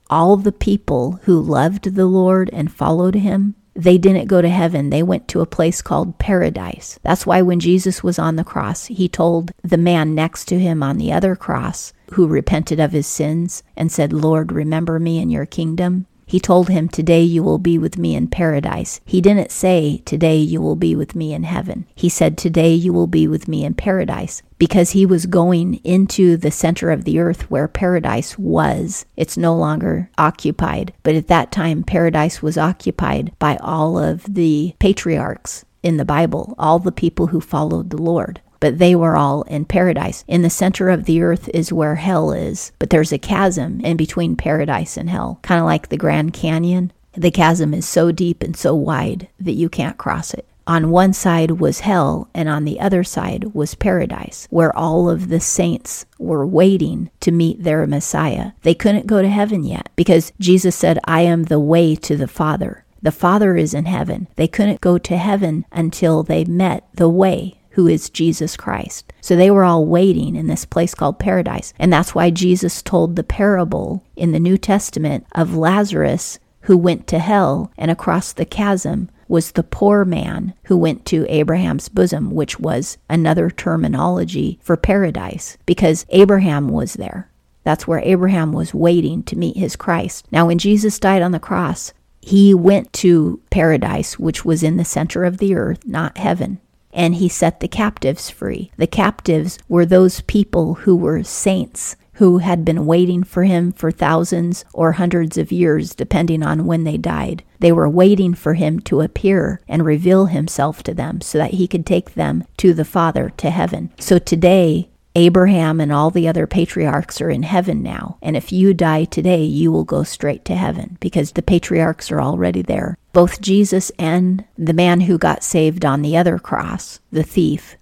All 0.09 0.37
the 0.37 0.53
people 0.53 1.19
who 1.25 1.41
loved 1.41 1.97
the 1.97 2.07
Lord 2.07 2.51
and 2.53 2.71
followed 2.71 3.17
him, 3.17 3.57
they 3.75 3.99
didn't 3.99 4.29
go 4.29 4.41
to 4.41 4.49
heaven. 4.49 4.91
They 4.91 5.03
went 5.03 5.27
to 5.29 5.41
a 5.41 5.47
place 5.47 5.83
called 5.83 6.21
paradise. 6.21 7.01
That's 7.03 7.27
why 7.27 7.43
when 7.43 7.59
Jesus 7.59 8.01
was 8.01 8.17
on 8.17 8.37
the 8.37 8.45
cross, 8.45 8.87
he 8.87 9.09
told 9.09 9.51
the 9.63 9.77
man 9.77 10.15
next 10.15 10.45
to 10.47 10.59
him 10.61 10.85
on 10.85 10.99
the 10.99 11.13
other 11.13 11.35
cross 11.35 11.93
who 12.13 12.29
repented 12.29 12.79
of 12.79 12.93
his 12.93 13.09
sins 13.09 13.65
and 13.77 13.91
said, 13.91 14.13
Lord, 14.13 14.53
remember 14.53 15.01
me 15.01 15.19
in 15.19 15.31
your 15.31 15.47
kingdom. 15.47 16.07
He 16.31 16.39
told 16.39 16.69
him, 16.69 16.89
Today 16.89 17.23
you 17.23 17.43
will 17.43 17.59
be 17.59 17.77
with 17.77 17.99
me 17.99 18.15
in 18.15 18.29
paradise. 18.29 19.01
He 19.05 19.21
didn't 19.21 19.51
say, 19.51 20.01
Today 20.05 20.37
you 20.37 20.61
will 20.63 20.77
be 20.77 20.95
with 20.95 21.17
me 21.17 21.35
in 21.35 21.43
heaven. 21.43 21.87
He 21.97 22.09
said, 22.09 22.39
Today 22.39 22.73
you 22.73 22.93
will 22.93 23.09
be 23.09 23.27
with 23.27 23.49
me 23.49 23.65
in 23.65 23.75
paradise 23.75 24.41
because 24.57 24.91
he 24.91 25.05
was 25.05 25.27
going 25.27 25.81
into 25.83 26.37
the 26.37 26.53
center 26.53 26.93
of 26.93 27.03
the 27.03 27.19
earth 27.19 27.51
where 27.51 27.67
paradise 27.67 28.39
was. 28.39 29.07
It's 29.17 29.37
no 29.37 29.57
longer 29.57 30.09
occupied. 30.19 30.93
But 31.03 31.17
at 31.17 31.27
that 31.27 31.51
time, 31.51 31.83
paradise 31.83 32.41
was 32.41 32.57
occupied 32.57 33.33
by 33.41 33.57
all 33.57 33.99
of 33.99 34.33
the 34.33 34.77
patriarchs 34.79 35.65
in 35.83 35.97
the 35.97 36.05
Bible, 36.05 36.55
all 36.61 36.79
the 36.79 36.93
people 36.93 37.27
who 37.27 37.41
followed 37.41 37.91
the 37.91 38.01
Lord 38.01 38.41
but 38.61 38.79
they 38.79 38.95
were 38.95 39.17
all 39.17 39.43
in 39.43 39.65
paradise. 39.65 40.25
In 40.29 40.43
the 40.43 40.51
center 40.51 40.91
of 40.91 41.05
the 41.05 41.23
earth 41.23 41.49
is 41.55 41.73
where 41.73 41.97
hell 41.97 42.33
is, 42.33 42.73
but 42.79 42.91
there's 42.91 43.13
a 43.13 43.19
chasm 43.19 43.81
in 43.81 43.97
between 43.97 44.37
paradise 44.37 44.97
and 44.97 45.11
hell, 45.11 45.39
kind 45.43 45.59
of 45.59 45.67
like 45.67 45.89
the 45.89 45.97
Grand 45.97 46.33
Canyon. 46.33 46.93
The 47.13 47.31
chasm 47.31 47.75
is 47.75 47.89
so 47.89 48.13
deep 48.13 48.43
and 48.43 48.57
so 48.57 48.75
wide 48.75 49.29
that 49.41 49.53
you 49.55 49.69
can't 49.69 49.99
cross 49.99 50.33
it. 50.33 50.47
On 50.67 50.91
one 50.91 51.13
side 51.13 51.53
was 51.53 51.81
hell, 51.81 52.29
and 52.33 52.49
on 52.49 52.65
the 52.65 52.79
other 52.79 53.03
side 53.03 53.55
was 53.55 53.75
paradise, 53.75 54.47
where 54.51 54.77
all 54.77 55.11
of 55.11 55.29
the 55.29 55.41
saints 55.41 56.07
were 56.19 56.47
waiting 56.47 57.11
to 57.21 57.33
meet 57.33 57.65
their 57.65 57.85
Messiah. 57.89 58.53
They 58.63 58.75
couldn't 58.75 59.09
go 59.09 59.21
to 59.21 59.29
heaven 59.29 59.65
yet 59.65 59.89
because 59.97 60.33
Jesus 60.39 60.77
said, 60.77 61.01
I 61.05 61.23
am 61.23 61.45
the 61.45 61.59
way 61.59 61.97
to 61.97 62.17
the 62.17 62.29
Father. 62.29 62.85
The 63.03 63.11
Father 63.11 63.57
is 63.57 63.75
in 63.75 63.87
heaven. 63.87 64.29
They 64.37 64.47
couldn't 64.47 64.81
go 64.81 64.99
to 64.99 65.17
heaven 65.17 65.65
until 65.73 66.23
they 66.23 66.45
met 66.45 66.87
the 66.95 67.09
way, 67.09 67.59
who 67.71 67.87
is 67.87 68.11
Jesus 68.11 68.57
Christ. 68.57 69.13
So 69.21 69.37
they 69.37 69.51
were 69.51 69.65
all 69.65 69.87
waiting 69.87 70.37
in 70.37 70.47
this 70.47 70.65
place 70.65 70.95
called 70.95 71.19
paradise. 71.19 71.73
And 71.79 71.93
that's 71.93 72.15
why 72.15 72.31
Jesus 72.31 72.83
told 72.83 73.17
the 73.17 73.23
parable 73.23 74.05
in 74.17 74.33
the 74.33 74.41
New 74.41 74.59
Testament 74.59 75.27
of 75.33 75.57
Lazarus 75.57 76.39
who 76.63 76.77
went 76.77 77.07
to 77.09 77.19
hell 77.19 77.73
and 77.77 77.91
across 77.91 78.33
the 78.33 78.45
chasm 78.45 79.09
was 79.29 79.53
the 79.53 79.63
poor 79.63 80.05
man 80.05 80.53
who 80.65 80.77
went 80.77 81.07
to 81.07 81.25
Abraham's 81.29 81.89
bosom, 81.89 82.33
which 82.33 82.59
was 82.59 82.99
another 83.09 83.49
terminology 83.49 84.59
for 84.61 84.77
paradise 84.77 85.57
because 85.67 86.05
Abraham 86.11 86.69
was 86.69 86.95
there. 86.95 87.31
That's 87.63 87.87
where 87.87 88.01
Abraham 88.01 88.53
was 88.53 88.75
waiting 88.75 89.23
to 89.25 89.37
meet 89.37 89.57
his 89.57 89.77
Christ. 89.77 90.27
Now, 90.33 90.47
when 90.47 90.59
Jesus 90.59 90.99
died 90.99 91.23
on 91.23 91.33
the 91.33 91.39
cross, 91.39 91.93
he 92.21 92.53
went 92.53 92.93
to 92.95 93.41
paradise, 93.51 94.19
which 94.19 94.45
was 94.45 94.63
in 94.63 94.77
the 94.77 94.85
center 94.85 95.25
of 95.25 95.39
the 95.39 95.55
earth, 95.55 95.87
not 95.87 96.19
heaven 96.19 96.59
and 96.93 97.17
he 97.17 97.29
set 97.29 97.61
the 97.61 97.69
captives 97.69 98.31
free. 98.31 98.73
The 98.77 98.87
captives 98.87 99.59
were 99.69 99.87
those 99.87 100.21
people 100.23 100.75
who 100.75 100.97
were 100.97 101.23
saints 101.23 101.97
who 102.21 102.37
had 102.37 102.67
been 102.67 102.85
waiting 102.85 103.25
for 103.25 103.45
him 103.45 103.73
for 103.73 103.91
thousands 103.91 104.63
or 104.75 104.93
hundreds 104.93 105.39
of 105.39 105.51
years, 105.51 105.95
depending 105.95 106.43
on 106.43 106.67
when 106.67 106.85
they 106.85 106.99
died. 106.99 107.43
They 107.61 107.73
were 107.73 107.89
waiting 107.89 108.35
for 108.35 108.53
him 108.53 108.79
to 108.81 109.01
appear 109.01 109.63
and 109.67 109.87
reveal 109.87 110.27
himself 110.27 110.83
to 110.83 110.93
them 110.93 111.23
so 111.23 111.39
that 111.39 111.55
he 111.55 111.67
could 111.67 111.87
take 111.87 112.13
them 112.13 112.45
to 112.59 112.75
the 112.75 112.85
Father, 112.85 113.31
to 113.39 113.49
heaven. 113.49 113.91
So 113.99 114.19
today, 114.19 114.90
Abraham 115.15 115.81
and 115.81 115.93
all 115.93 116.11
the 116.11 116.29
other 116.29 116.47
patriarchs 116.47 117.21
are 117.21 117.31
in 117.31 117.43
heaven 117.43 117.83
now. 117.83 118.19
And 118.23 118.37
if 118.37 118.53
you 118.53 118.75
die 118.75 119.05
today, 119.05 119.43
you 119.43 119.73
will 119.73 119.85
go 119.85 120.03
straight 120.03 120.45
to 120.47 120.55
heaven 120.55 120.99
because 121.01 121.33
the 121.33 121.43
patriarchs 121.43 122.11
are 122.11 122.21
already 122.21 122.63
there. 122.63 122.97
Both 123.13 123.41
Jesus 123.41 123.91
and 123.99 124.45
the 124.57 124.73
man 124.73 125.03
who 125.03 125.19
got 125.19 125.43
saved 125.43 125.85
on 125.85 126.03
the 126.03 126.17
other 126.17 126.39
cross, 126.39 127.01
the 127.11 127.25
thief, 127.25 127.77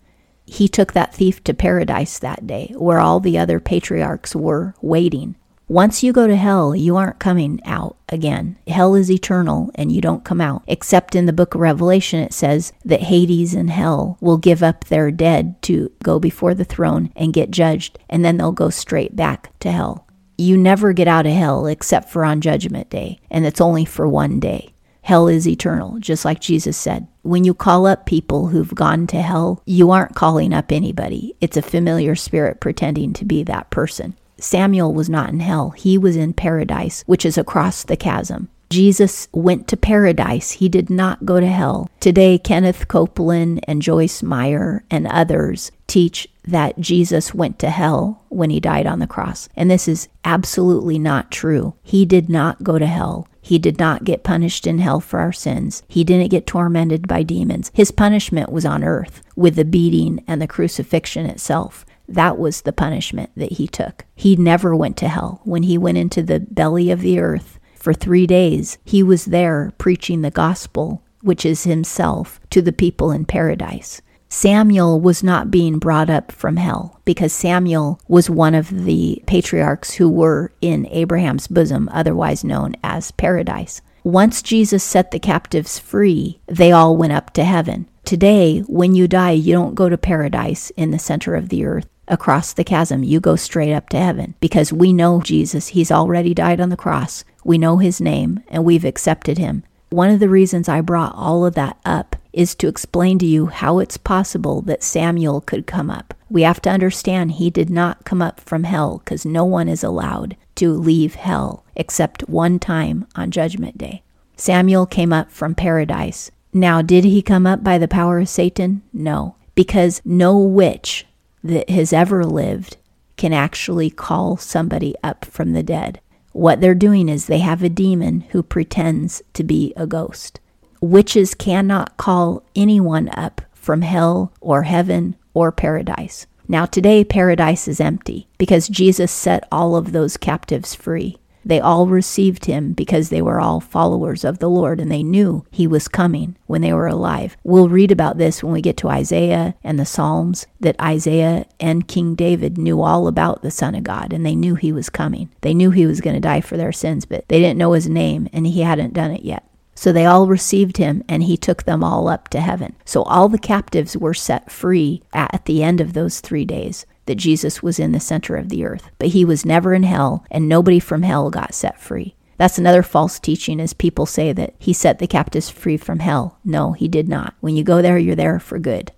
he 0.46 0.68
took 0.68 0.94
that 0.94 1.14
thief 1.14 1.44
to 1.44 1.52
paradise 1.52 2.18
that 2.18 2.46
day 2.46 2.72
where 2.76 3.00
all 3.00 3.20
the 3.20 3.36
other 3.36 3.60
patriarchs 3.60 4.34
were 4.34 4.74
waiting. 4.80 5.34
Once 5.70 6.02
you 6.02 6.14
go 6.14 6.26
to 6.26 6.34
hell, 6.34 6.74
you 6.74 6.96
aren't 6.96 7.18
coming 7.18 7.60
out 7.66 7.94
again. 8.08 8.56
Hell 8.66 8.94
is 8.94 9.10
eternal 9.10 9.70
and 9.74 9.92
you 9.92 10.00
don't 10.00 10.24
come 10.24 10.40
out. 10.40 10.62
Except 10.66 11.14
in 11.14 11.26
the 11.26 11.32
book 11.32 11.54
of 11.54 11.60
Revelation, 11.60 12.20
it 12.20 12.32
says 12.32 12.72
that 12.86 13.02
Hades 13.02 13.52
and 13.52 13.68
hell 13.68 14.16
will 14.18 14.38
give 14.38 14.62
up 14.62 14.86
their 14.86 15.10
dead 15.10 15.60
to 15.62 15.92
go 16.02 16.18
before 16.18 16.54
the 16.54 16.64
throne 16.64 17.12
and 17.14 17.34
get 17.34 17.50
judged, 17.50 17.98
and 18.08 18.24
then 18.24 18.38
they'll 18.38 18.50
go 18.50 18.70
straight 18.70 19.14
back 19.14 19.52
to 19.60 19.70
hell. 19.70 20.06
You 20.38 20.56
never 20.56 20.94
get 20.94 21.06
out 21.06 21.26
of 21.26 21.32
hell 21.32 21.66
except 21.66 22.08
for 22.08 22.24
on 22.24 22.40
Judgment 22.40 22.88
Day, 22.88 23.20
and 23.30 23.44
it's 23.44 23.60
only 23.60 23.84
for 23.84 24.08
one 24.08 24.40
day. 24.40 24.72
Hell 25.02 25.28
is 25.28 25.46
eternal, 25.46 25.98
just 26.00 26.24
like 26.24 26.40
Jesus 26.40 26.78
said. 26.78 27.08
When 27.20 27.44
you 27.44 27.52
call 27.52 27.86
up 27.86 28.06
people 28.06 28.46
who've 28.46 28.74
gone 28.74 29.06
to 29.08 29.20
hell, 29.20 29.62
you 29.66 29.90
aren't 29.90 30.14
calling 30.14 30.54
up 30.54 30.72
anybody. 30.72 31.34
It's 31.42 31.58
a 31.58 31.62
familiar 31.62 32.14
spirit 32.14 32.58
pretending 32.58 33.12
to 33.14 33.26
be 33.26 33.42
that 33.42 33.68
person. 33.68 34.16
Samuel 34.38 34.94
was 34.94 35.08
not 35.08 35.30
in 35.30 35.40
hell, 35.40 35.70
he 35.70 35.98
was 35.98 36.16
in 36.16 36.32
paradise, 36.32 37.02
which 37.06 37.24
is 37.24 37.38
across 37.38 37.82
the 37.82 37.96
chasm. 37.96 38.48
Jesus 38.70 39.28
went 39.32 39.66
to 39.68 39.76
paradise. 39.76 40.52
He 40.52 40.68
did 40.68 40.90
not 40.90 41.24
go 41.24 41.40
to 41.40 41.46
hell. 41.46 41.88
Today, 42.00 42.36
Kenneth 42.36 42.86
Copeland 42.86 43.64
and 43.66 43.80
Joyce 43.80 44.22
Meyer 44.22 44.84
and 44.90 45.06
others 45.06 45.72
teach 45.86 46.28
that 46.44 46.78
Jesus 46.78 47.34
went 47.34 47.58
to 47.60 47.70
hell 47.70 48.24
when 48.28 48.50
he 48.50 48.60
died 48.60 48.86
on 48.86 48.98
the 48.98 49.06
cross. 49.06 49.48
And 49.56 49.70
this 49.70 49.88
is 49.88 50.08
absolutely 50.24 50.98
not 50.98 51.30
true. 51.30 51.74
He 51.82 52.04
did 52.04 52.28
not 52.28 52.62
go 52.62 52.78
to 52.78 52.86
hell. 52.86 53.26
He 53.40 53.58
did 53.58 53.78
not 53.78 54.04
get 54.04 54.24
punished 54.24 54.66
in 54.66 54.78
hell 54.78 55.00
for 55.00 55.20
our 55.20 55.32
sins. 55.32 55.82
He 55.88 56.04
didn't 56.04 56.30
get 56.30 56.46
tormented 56.46 57.08
by 57.08 57.22
demons. 57.22 57.70
His 57.72 57.90
punishment 57.90 58.52
was 58.52 58.66
on 58.66 58.84
earth 58.84 59.22
with 59.34 59.56
the 59.56 59.64
beating 59.64 60.22
and 60.26 60.42
the 60.42 60.46
crucifixion 60.46 61.24
itself. 61.24 61.86
That 62.08 62.38
was 62.38 62.62
the 62.62 62.72
punishment 62.72 63.30
that 63.36 63.52
he 63.52 63.68
took. 63.68 64.06
He 64.14 64.34
never 64.34 64.74
went 64.74 64.96
to 64.98 65.08
hell. 65.08 65.42
When 65.44 65.64
he 65.64 65.76
went 65.76 65.98
into 65.98 66.22
the 66.22 66.40
belly 66.40 66.90
of 66.90 67.02
the 67.02 67.20
earth 67.20 67.60
for 67.76 67.92
three 67.92 68.26
days, 68.26 68.78
he 68.84 69.02
was 69.02 69.26
there 69.26 69.72
preaching 69.76 70.22
the 70.22 70.30
gospel, 70.30 71.02
which 71.20 71.44
is 71.44 71.64
himself, 71.64 72.40
to 72.50 72.62
the 72.62 72.72
people 72.72 73.12
in 73.12 73.26
paradise. 73.26 74.00
Samuel 74.30 75.00
was 75.00 75.22
not 75.22 75.50
being 75.50 75.78
brought 75.78 76.10
up 76.10 76.32
from 76.32 76.56
hell 76.56 77.00
because 77.04 77.32
Samuel 77.32 78.00
was 78.08 78.28
one 78.28 78.54
of 78.54 78.84
the 78.84 79.22
patriarchs 79.26 79.94
who 79.94 80.08
were 80.08 80.52
in 80.60 80.86
Abraham's 80.86 81.46
bosom, 81.46 81.88
otherwise 81.92 82.44
known 82.44 82.74
as 82.82 83.10
paradise. 83.12 83.80
Once 84.04 84.42
Jesus 84.42 84.84
set 84.84 85.10
the 85.10 85.18
captives 85.18 85.78
free, 85.78 86.40
they 86.46 86.72
all 86.72 86.96
went 86.96 87.12
up 87.12 87.32
to 87.34 87.44
heaven. 87.44 87.88
Today, 88.04 88.60
when 88.60 88.94
you 88.94 89.08
die, 89.08 89.32
you 89.32 89.52
don't 89.52 89.74
go 89.74 89.88
to 89.88 89.98
paradise 89.98 90.70
in 90.70 90.90
the 90.90 90.98
center 90.98 91.34
of 91.34 91.48
the 91.48 91.64
earth 91.64 91.86
across 92.08 92.52
the 92.52 92.64
chasm. 92.64 93.02
You 93.02 93.20
go 93.20 93.36
straight 93.36 93.72
up 93.72 93.88
to 93.90 93.98
heaven 93.98 94.34
because 94.40 94.72
we 94.72 94.92
know 94.92 95.20
Jesus. 95.20 95.68
He's 95.68 95.92
already 95.92 96.34
died 96.34 96.60
on 96.60 96.68
the 96.68 96.76
cross. 96.76 97.24
We 97.44 97.58
know 97.58 97.78
his 97.78 98.00
name 98.00 98.42
and 98.48 98.64
we've 98.64 98.84
accepted 98.84 99.38
him. 99.38 99.64
One 99.90 100.10
of 100.10 100.20
the 100.20 100.28
reasons 100.28 100.68
I 100.68 100.82
brought 100.82 101.14
all 101.14 101.46
of 101.46 101.54
that 101.54 101.78
up 101.84 102.16
is 102.32 102.54
to 102.56 102.68
explain 102.68 103.18
to 103.20 103.26
you 103.26 103.46
how 103.46 103.78
it's 103.78 103.96
possible 103.96 104.60
that 104.62 104.82
Samuel 104.82 105.40
could 105.40 105.66
come 105.66 105.90
up. 105.90 106.14
We 106.28 106.42
have 106.42 106.60
to 106.62 106.70
understand 106.70 107.32
he 107.32 107.48
did 107.48 107.70
not 107.70 108.04
come 108.04 108.20
up 108.20 108.38
from 108.40 108.64
hell 108.64 108.98
because 108.98 109.24
no 109.24 109.44
one 109.44 109.66
is 109.66 109.82
allowed 109.82 110.36
to 110.56 110.72
leave 110.72 111.14
hell 111.14 111.64
except 111.74 112.28
one 112.28 112.58
time 112.58 113.06
on 113.14 113.30
Judgment 113.30 113.78
Day. 113.78 114.02
Samuel 114.36 114.84
came 114.86 115.12
up 115.12 115.32
from 115.32 115.54
paradise. 115.54 116.30
Now, 116.52 116.82
did 116.82 117.04
he 117.04 117.22
come 117.22 117.46
up 117.46 117.64
by 117.64 117.78
the 117.78 117.88
power 117.88 118.18
of 118.20 118.28
Satan? 118.28 118.82
No, 118.92 119.36
because 119.54 120.02
no 120.04 120.38
witch 120.38 121.06
that 121.42 121.70
has 121.70 121.92
ever 121.92 122.24
lived 122.24 122.76
can 123.16 123.32
actually 123.32 123.90
call 123.90 124.36
somebody 124.36 124.94
up 125.02 125.24
from 125.24 125.52
the 125.52 125.62
dead. 125.62 126.00
What 126.32 126.60
they're 126.60 126.74
doing 126.74 127.08
is 127.08 127.26
they 127.26 127.40
have 127.40 127.62
a 127.62 127.68
demon 127.68 128.20
who 128.30 128.42
pretends 128.42 129.22
to 129.34 129.42
be 129.42 129.72
a 129.76 129.86
ghost. 129.86 130.40
Witches 130.80 131.34
cannot 131.34 131.96
call 131.96 132.44
anyone 132.54 133.08
up 133.10 133.40
from 133.52 133.82
hell 133.82 134.32
or 134.40 134.62
heaven 134.62 135.16
or 135.34 135.50
paradise. 135.50 136.26
Now, 136.46 136.64
today, 136.64 137.04
paradise 137.04 137.68
is 137.68 137.80
empty 137.80 138.28
because 138.38 138.68
Jesus 138.68 139.12
set 139.12 139.46
all 139.52 139.76
of 139.76 139.92
those 139.92 140.16
captives 140.16 140.74
free. 140.74 141.18
They 141.48 141.60
all 141.60 141.86
received 141.86 142.44
him 142.44 142.74
because 142.74 143.08
they 143.08 143.22
were 143.22 143.40
all 143.40 143.60
followers 143.60 144.22
of 144.22 144.38
the 144.38 144.50
Lord 144.50 144.80
and 144.80 144.92
they 144.92 145.02
knew 145.02 145.46
he 145.50 145.66
was 145.66 145.88
coming 145.88 146.36
when 146.46 146.60
they 146.60 146.74
were 146.74 146.86
alive. 146.86 147.38
We'll 147.42 147.70
read 147.70 147.90
about 147.90 148.18
this 148.18 148.44
when 148.44 148.52
we 148.52 148.60
get 148.60 148.76
to 148.78 148.90
Isaiah 148.90 149.54
and 149.64 149.78
the 149.78 149.86
Psalms 149.86 150.46
that 150.60 150.78
Isaiah 150.78 151.46
and 151.58 151.88
King 151.88 152.14
David 152.14 152.58
knew 152.58 152.82
all 152.82 153.08
about 153.08 153.40
the 153.40 153.50
Son 153.50 153.74
of 153.74 153.82
God 153.82 154.12
and 154.12 154.26
they 154.26 154.36
knew 154.36 154.56
he 154.56 154.72
was 154.72 154.90
coming. 154.90 155.30
They 155.40 155.54
knew 155.54 155.70
he 155.70 155.86
was 155.86 156.02
going 156.02 156.14
to 156.14 156.20
die 156.20 156.42
for 156.42 156.58
their 156.58 156.70
sins, 156.70 157.06
but 157.06 157.26
they 157.28 157.40
didn't 157.40 157.58
know 157.58 157.72
his 157.72 157.88
name 157.88 158.28
and 158.30 158.46
he 158.46 158.60
hadn't 158.60 158.92
done 158.92 159.10
it 159.10 159.22
yet. 159.22 159.48
So 159.74 159.92
they 159.92 160.06
all 160.06 160.26
received 160.26 160.78
him, 160.78 161.04
and 161.08 161.22
he 161.22 161.36
took 161.36 161.62
them 161.62 161.84
all 161.84 162.08
up 162.08 162.26
to 162.30 162.40
heaven. 162.40 162.74
So 162.84 163.04
all 163.04 163.28
the 163.28 163.38
captives 163.38 163.96
were 163.96 164.12
set 164.12 164.50
free 164.50 165.04
at 165.12 165.44
the 165.44 165.62
end 165.62 165.80
of 165.80 165.92
those 165.92 166.18
three 166.18 166.44
days 166.44 166.84
that 167.08 167.16
Jesus 167.16 167.60
was 167.60 167.80
in 167.80 167.90
the 167.90 167.98
center 167.98 168.36
of 168.36 168.48
the 168.48 168.64
earth. 168.64 168.88
But 169.00 169.08
he 169.08 169.24
was 169.24 169.44
never 169.44 169.74
in 169.74 169.82
hell, 169.82 170.24
and 170.30 170.48
nobody 170.48 170.78
from 170.78 171.02
hell 171.02 171.28
got 171.28 171.54
set 171.54 171.80
free. 171.80 172.14
That's 172.36 172.58
another 172.58 172.84
false 172.84 173.18
teaching 173.18 173.58
is 173.58 173.72
people 173.72 174.06
say 174.06 174.32
that 174.32 174.54
he 174.60 174.72
set 174.72 175.00
the 175.00 175.08
captives 175.08 175.50
free 175.50 175.76
from 175.76 175.98
hell. 175.98 176.38
No, 176.44 176.72
he 176.72 176.86
did 176.86 177.08
not. 177.08 177.34
When 177.40 177.56
you 177.56 177.64
go 177.64 177.82
there, 177.82 177.98
you're 177.98 178.14
there 178.14 178.38
for 178.38 178.60
good. 178.60 178.92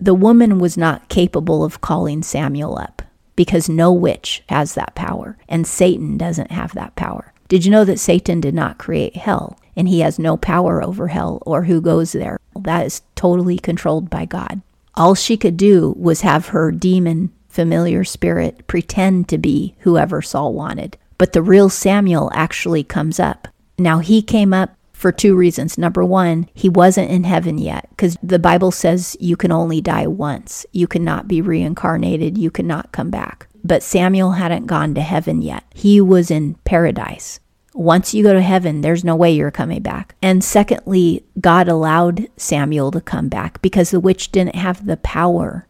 The 0.00 0.14
woman 0.14 0.58
was 0.58 0.78
not 0.78 1.10
capable 1.10 1.62
of 1.62 1.82
calling 1.82 2.22
Samuel 2.22 2.78
up 2.78 3.02
because 3.34 3.68
no 3.68 3.92
witch 3.92 4.42
has 4.48 4.74
that 4.74 4.94
power, 4.94 5.36
and 5.46 5.66
Satan 5.66 6.16
doesn't 6.16 6.50
have 6.50 6.72
that 6.72 6.96
power. 6.96 7.34
Did 7.48 7.66
you 7.66 7.70
know 7.70 7.84
that 7.84 8.00
Satan 8.00 8.40
did 8.40 8.54
not 8.54 8.78
create 8.78 9.16
hell? 9.16 9.58
and 9.76 9.88
he 9.88 10.00
has 10.00 10.18
no 10.18 10.36
power 10.36 10.82
over 10.82 11.08
hell 11.08 11.42
or 11.44 11.64
who 11.64 11.80
goes 11.80 12.12
there. 12.12 12.40
That 12.58 12.86
is 12.86 13.02
totally 13.14 13.58
controlled 13.58 14.08
by 14.08 14.24
God. 14.24 14.62
All 14.94 15.14
she 15.14 15.36
could 15.36 15.58
do 15.58 15.94
was 15.98 16.22
have 16.22 16.48
her 16.48 16.72
demon 16.72 17.30
familiar 17.56 18.04
spirit 18.04 18.66
pretend 18.68 19.28
to 19.30 19.38
be 19.38 19.74
whoever 19.80 20.22
Saul 20.22 20.52
wanted. 20.52 20.98
But 21.18 21.32
the 21.32 21.42
real 21.42 21.70
Samuel 21.70 22.30
actually 22.34 22.84
comes 22.84 23.18
up. 23.18 23.48
Now, 23.78 23.98
he 23.98 24.20
came 24.22 24.52
up 24.52 24.76
for 24.92 25.10
two 25.10 25.34
reasons. 25.34 25.78
Number 25.78 26.04
one, 26.04 26.48
he 26.54 26.68
wasn't 26.68 27.10
in 27.10 27.24
heaven 27.24 27.56
yet 27.56 27.88
because 27.90 28.16
the 28.22 28.38
Bible 28.38 28.70
says 28.70 29.16
you 29.20 29.36
can 29.36 29.50
only 29.50 29.80
die 29.80 30.06
once. 30.06 30.66
You 30.72 30.86
cannot 30.86 31.26
be 31.28 31.40
reincarnated. 31.40 32.36
You 32.36 32.50
cannot 32.50 32.92
come 32.92 33.10
back. 33.10 33.48
But 33.64 33.82
Samuel 33.82 34.32
hadn't 34.32 34.66
gone 34.66 34.94
to 34.94 35.00
heaven 35.00 35.40
yet. 35.40 35.64
He 35.74 36.00
was 36.00 36.30
in 36.30 36.54
paradise. 36.64 37.40
Once 37.74 38.14
you 38.14 38.22
go 38.22 38.32
to 38.32 38.40
heaven, 38.40 38.80
there's 38.80 39.04
no 39.04 39.14
way 39.14 39.30
you're 39.30 39.50
coming 39.50 39.82
back. 39.82 40.14
And 40.22 40.42
secondly, 40.42 41.24
God 41.40 41.68
allowed 41.68 42.28
Samuel 42.38 42.90
to 42.92 43.02
come 43.02 43.28
back 43.28 43.60
because 43.60 43.90
the 43.90 44.00
witch 44.00 44.32
didn't 44.32 44.56
have 44.56 44.86
the 44.86 44.96
power, 44.96 45.65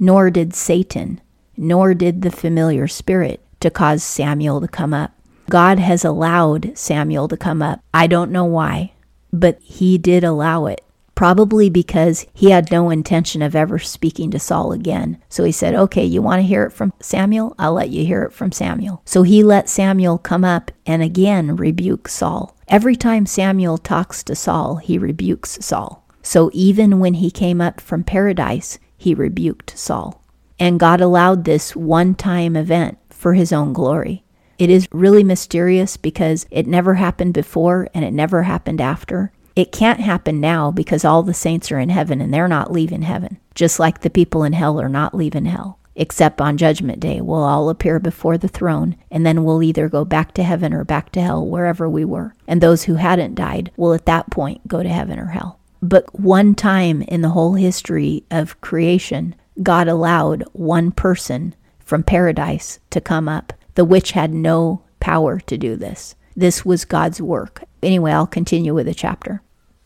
nor 0.00 0.30
did 0.30 0.54
Satan, 0.54 1.20
nor 1.56 1.94
did 1.94 2.22
the 2.22 2.32
familiar 2.32 2.88
spirit 2.88 3.40
to 3.60 3.70
cause 3.70 4.02
Samuel 4.02 4.60
to 4.60 4.68
come 4.68 4.92
up. 4.92 5.12
God 5.48 5.78
has 5.78 6.04
allowed 6.04 6.76
Samuel 6.76 7.28
to 7.28 7.36
come 7.36 7.60
up. 7.62 7.80
I 7.94 8.06
don't 8.08 8.32
know 8.32 8.44
why, 8.44 8.92
but 9.32 9.60
he 9.62 9.98
did 9.98 10.24
allow 10.24 10.66
it 10.66 10.82
probably 11.20 11.68
because 11.68 12.26
he 12.32 12.48
had 12.48 12.72
no 12.72 12.88
intention 12.88 13.42
of 13.42 13.54
ever 13.54 13.78
speaking 13.78 14.30
to 14.30 14.38
Saul 14.38 14.72
again. 14.72 15.22
So 15.28 15.44
he 15.44 15.52
said, 15.52 15.74
Okay, 15.74 16.02
you 16.02 16.22
want 16.22 16.38
to 16.38 16.46
hear 16.46 16.64
it 16.64 16.72
from 16.72 16.94
Samuel? 16.98 17.54
I'll 17.58 17.74
let 17.74 17.90
you 17.90 18.06
hear 18.06 18.22
it 18.22 18.32
from 18.32 18.52
Samuel. 18.52 19.02
So 19.04 19.22
he 19.22 19.44
let 19.44 19.68
Samuel 19.68 20.16
come 20.16 20.44
up 20.44 20.70
and 20.86 21.02
again 21.02 21.56
rebuke 21.56 22.08
Saul. 22.08 22.56
Every 22.68 22.96
time 22.96 23.26
Samuel 23.26 23.76
talks 23.76 24.22
to 24.22 24.34
Saul, 24.34 24.76
he 24.76 24.96
rebukes 24.96 25.58
Saul. 25.60 26.06
So 26.22 26.50
even 26.54 27.00
when 27.00 27.12
he 27.12 27.30
came 27.30 27.60
up 27.60 27.82
from 27.82 28.02
paradise, 28.02 28.78
he 29.00 29.14
rebuked 29.14 29.72
Saul. 29.78 30.22
And 30.58 30.78
God 30.78 31.00
allowed 31.00 31.44
this 31.44 31.74
one 31.74 32.14
time 32.14 32.54
event 32.54 32.98
for 33.08 33.32
his 33.32 33.50
own 33.50 33.72
glory. 33.72 34.24
It 34.58 34.68
is 34.68 34.88
really 34.92 35.24
mysterious 35.24 35.96
because 35.96 36.46
it 36.50 36.66
never 36.66 36.94
happened 36.94 37.32
before 37.32 37.88
and 37.94 38.04
it 38.04 38.12
never 38.12 38.42
happened 38.42 38.78
after. 38.78 39.32
It 39.56 39.72
can't 39.72 40.00
happen 40.00 40.38
now 40.38 40.70
because 40.70 41.02
all 41.02 41.22
the 41.22 41.32
saints 41.32 41.72
are 41.72 41.78
in 41.78 41.88
heaven 41.88 42.20
and 42.20 42.32
they're 42.32 42.46
not 42.46 42.72
leaving 42.72 43.00
heaven, 43.00 43.38
just 43.54 43.80
like 43.80 44.00
the 44.00 44.10
people 44.10 44.44
in 44.44 44.52
hell 44.52 44.78
are 44.78 44.88
not 44.90 45.14
leaving 45.14 45.46
hell. 45.46 45.78
Except 45.96 46.42
on 46.42 46.58
Judgment 46.58 47.00
Day, 47.00 47.22
we'll 47.22 47.42
all 47.42 47.70
appear 47.70 47.98
before 47.98 48.36
the 48.36 48.48
throne, 48.48 48.96
and 49.10 49.24
then 49.24 49.44
we'll 49.44 49.62
either 49.62 49.88
go 49.88 50.04
back 50.04 50.32
to 50.34 50.42
heaven 50.42 50.74
or 50.74 50.84
back 50.84 51.10
to 51.12 51.22
hell, 51.22 51.46
wherever 51.46 51.88
we 51.88 52.04
were. 52.04 52.34
And 52.46 52.60
those 52.60 52.84
who 52.84 52.94
hadn't 52.94 53.34
died 53.34 53.72
will 53.76 53.94
at 53.94 54.06
that 54.06 54.30
point 54.30 54.68
go 54.68 54.82
to 54.82 54.88
heaven 54.88 55.18
or 55.18 55.26
hell. 55.26 55.59
But 55.82 56.18
one 56.18 56.54
time 56.54 57.02
in 57.02 57.22
the 57.22 57.30
whole 57.30 57.54
history 57.54 58.24
of 58.30 58.60
creation, 58.60 59.34
God 59.62 59.88
allowed 59.88 60.44
one 60.52 60.92
person 60.92 61.54
from 61.78 62.02
paradise 62.02 62.78
to 62.90 63.00
come 63.00 63.28
up. 63.28 63.52
The 63.74 63.84
witch 63.84 64.12
had 64.12 64.32
no 64.32 64.82
power 65.00 65.40
to 65.40 65.56
do 65.56 65.76
this. 65.76 66.14
This 66.36 66.64
was 66.64 66.84
God's 66.84 67.20
work. 67.20 67.64
Anyway, 67.82 68.12
I'll 68.12 68.26
continue 68.26 68.74
with 68.74 68.86
the 68.86 68.94
chapter. 68.94 69.42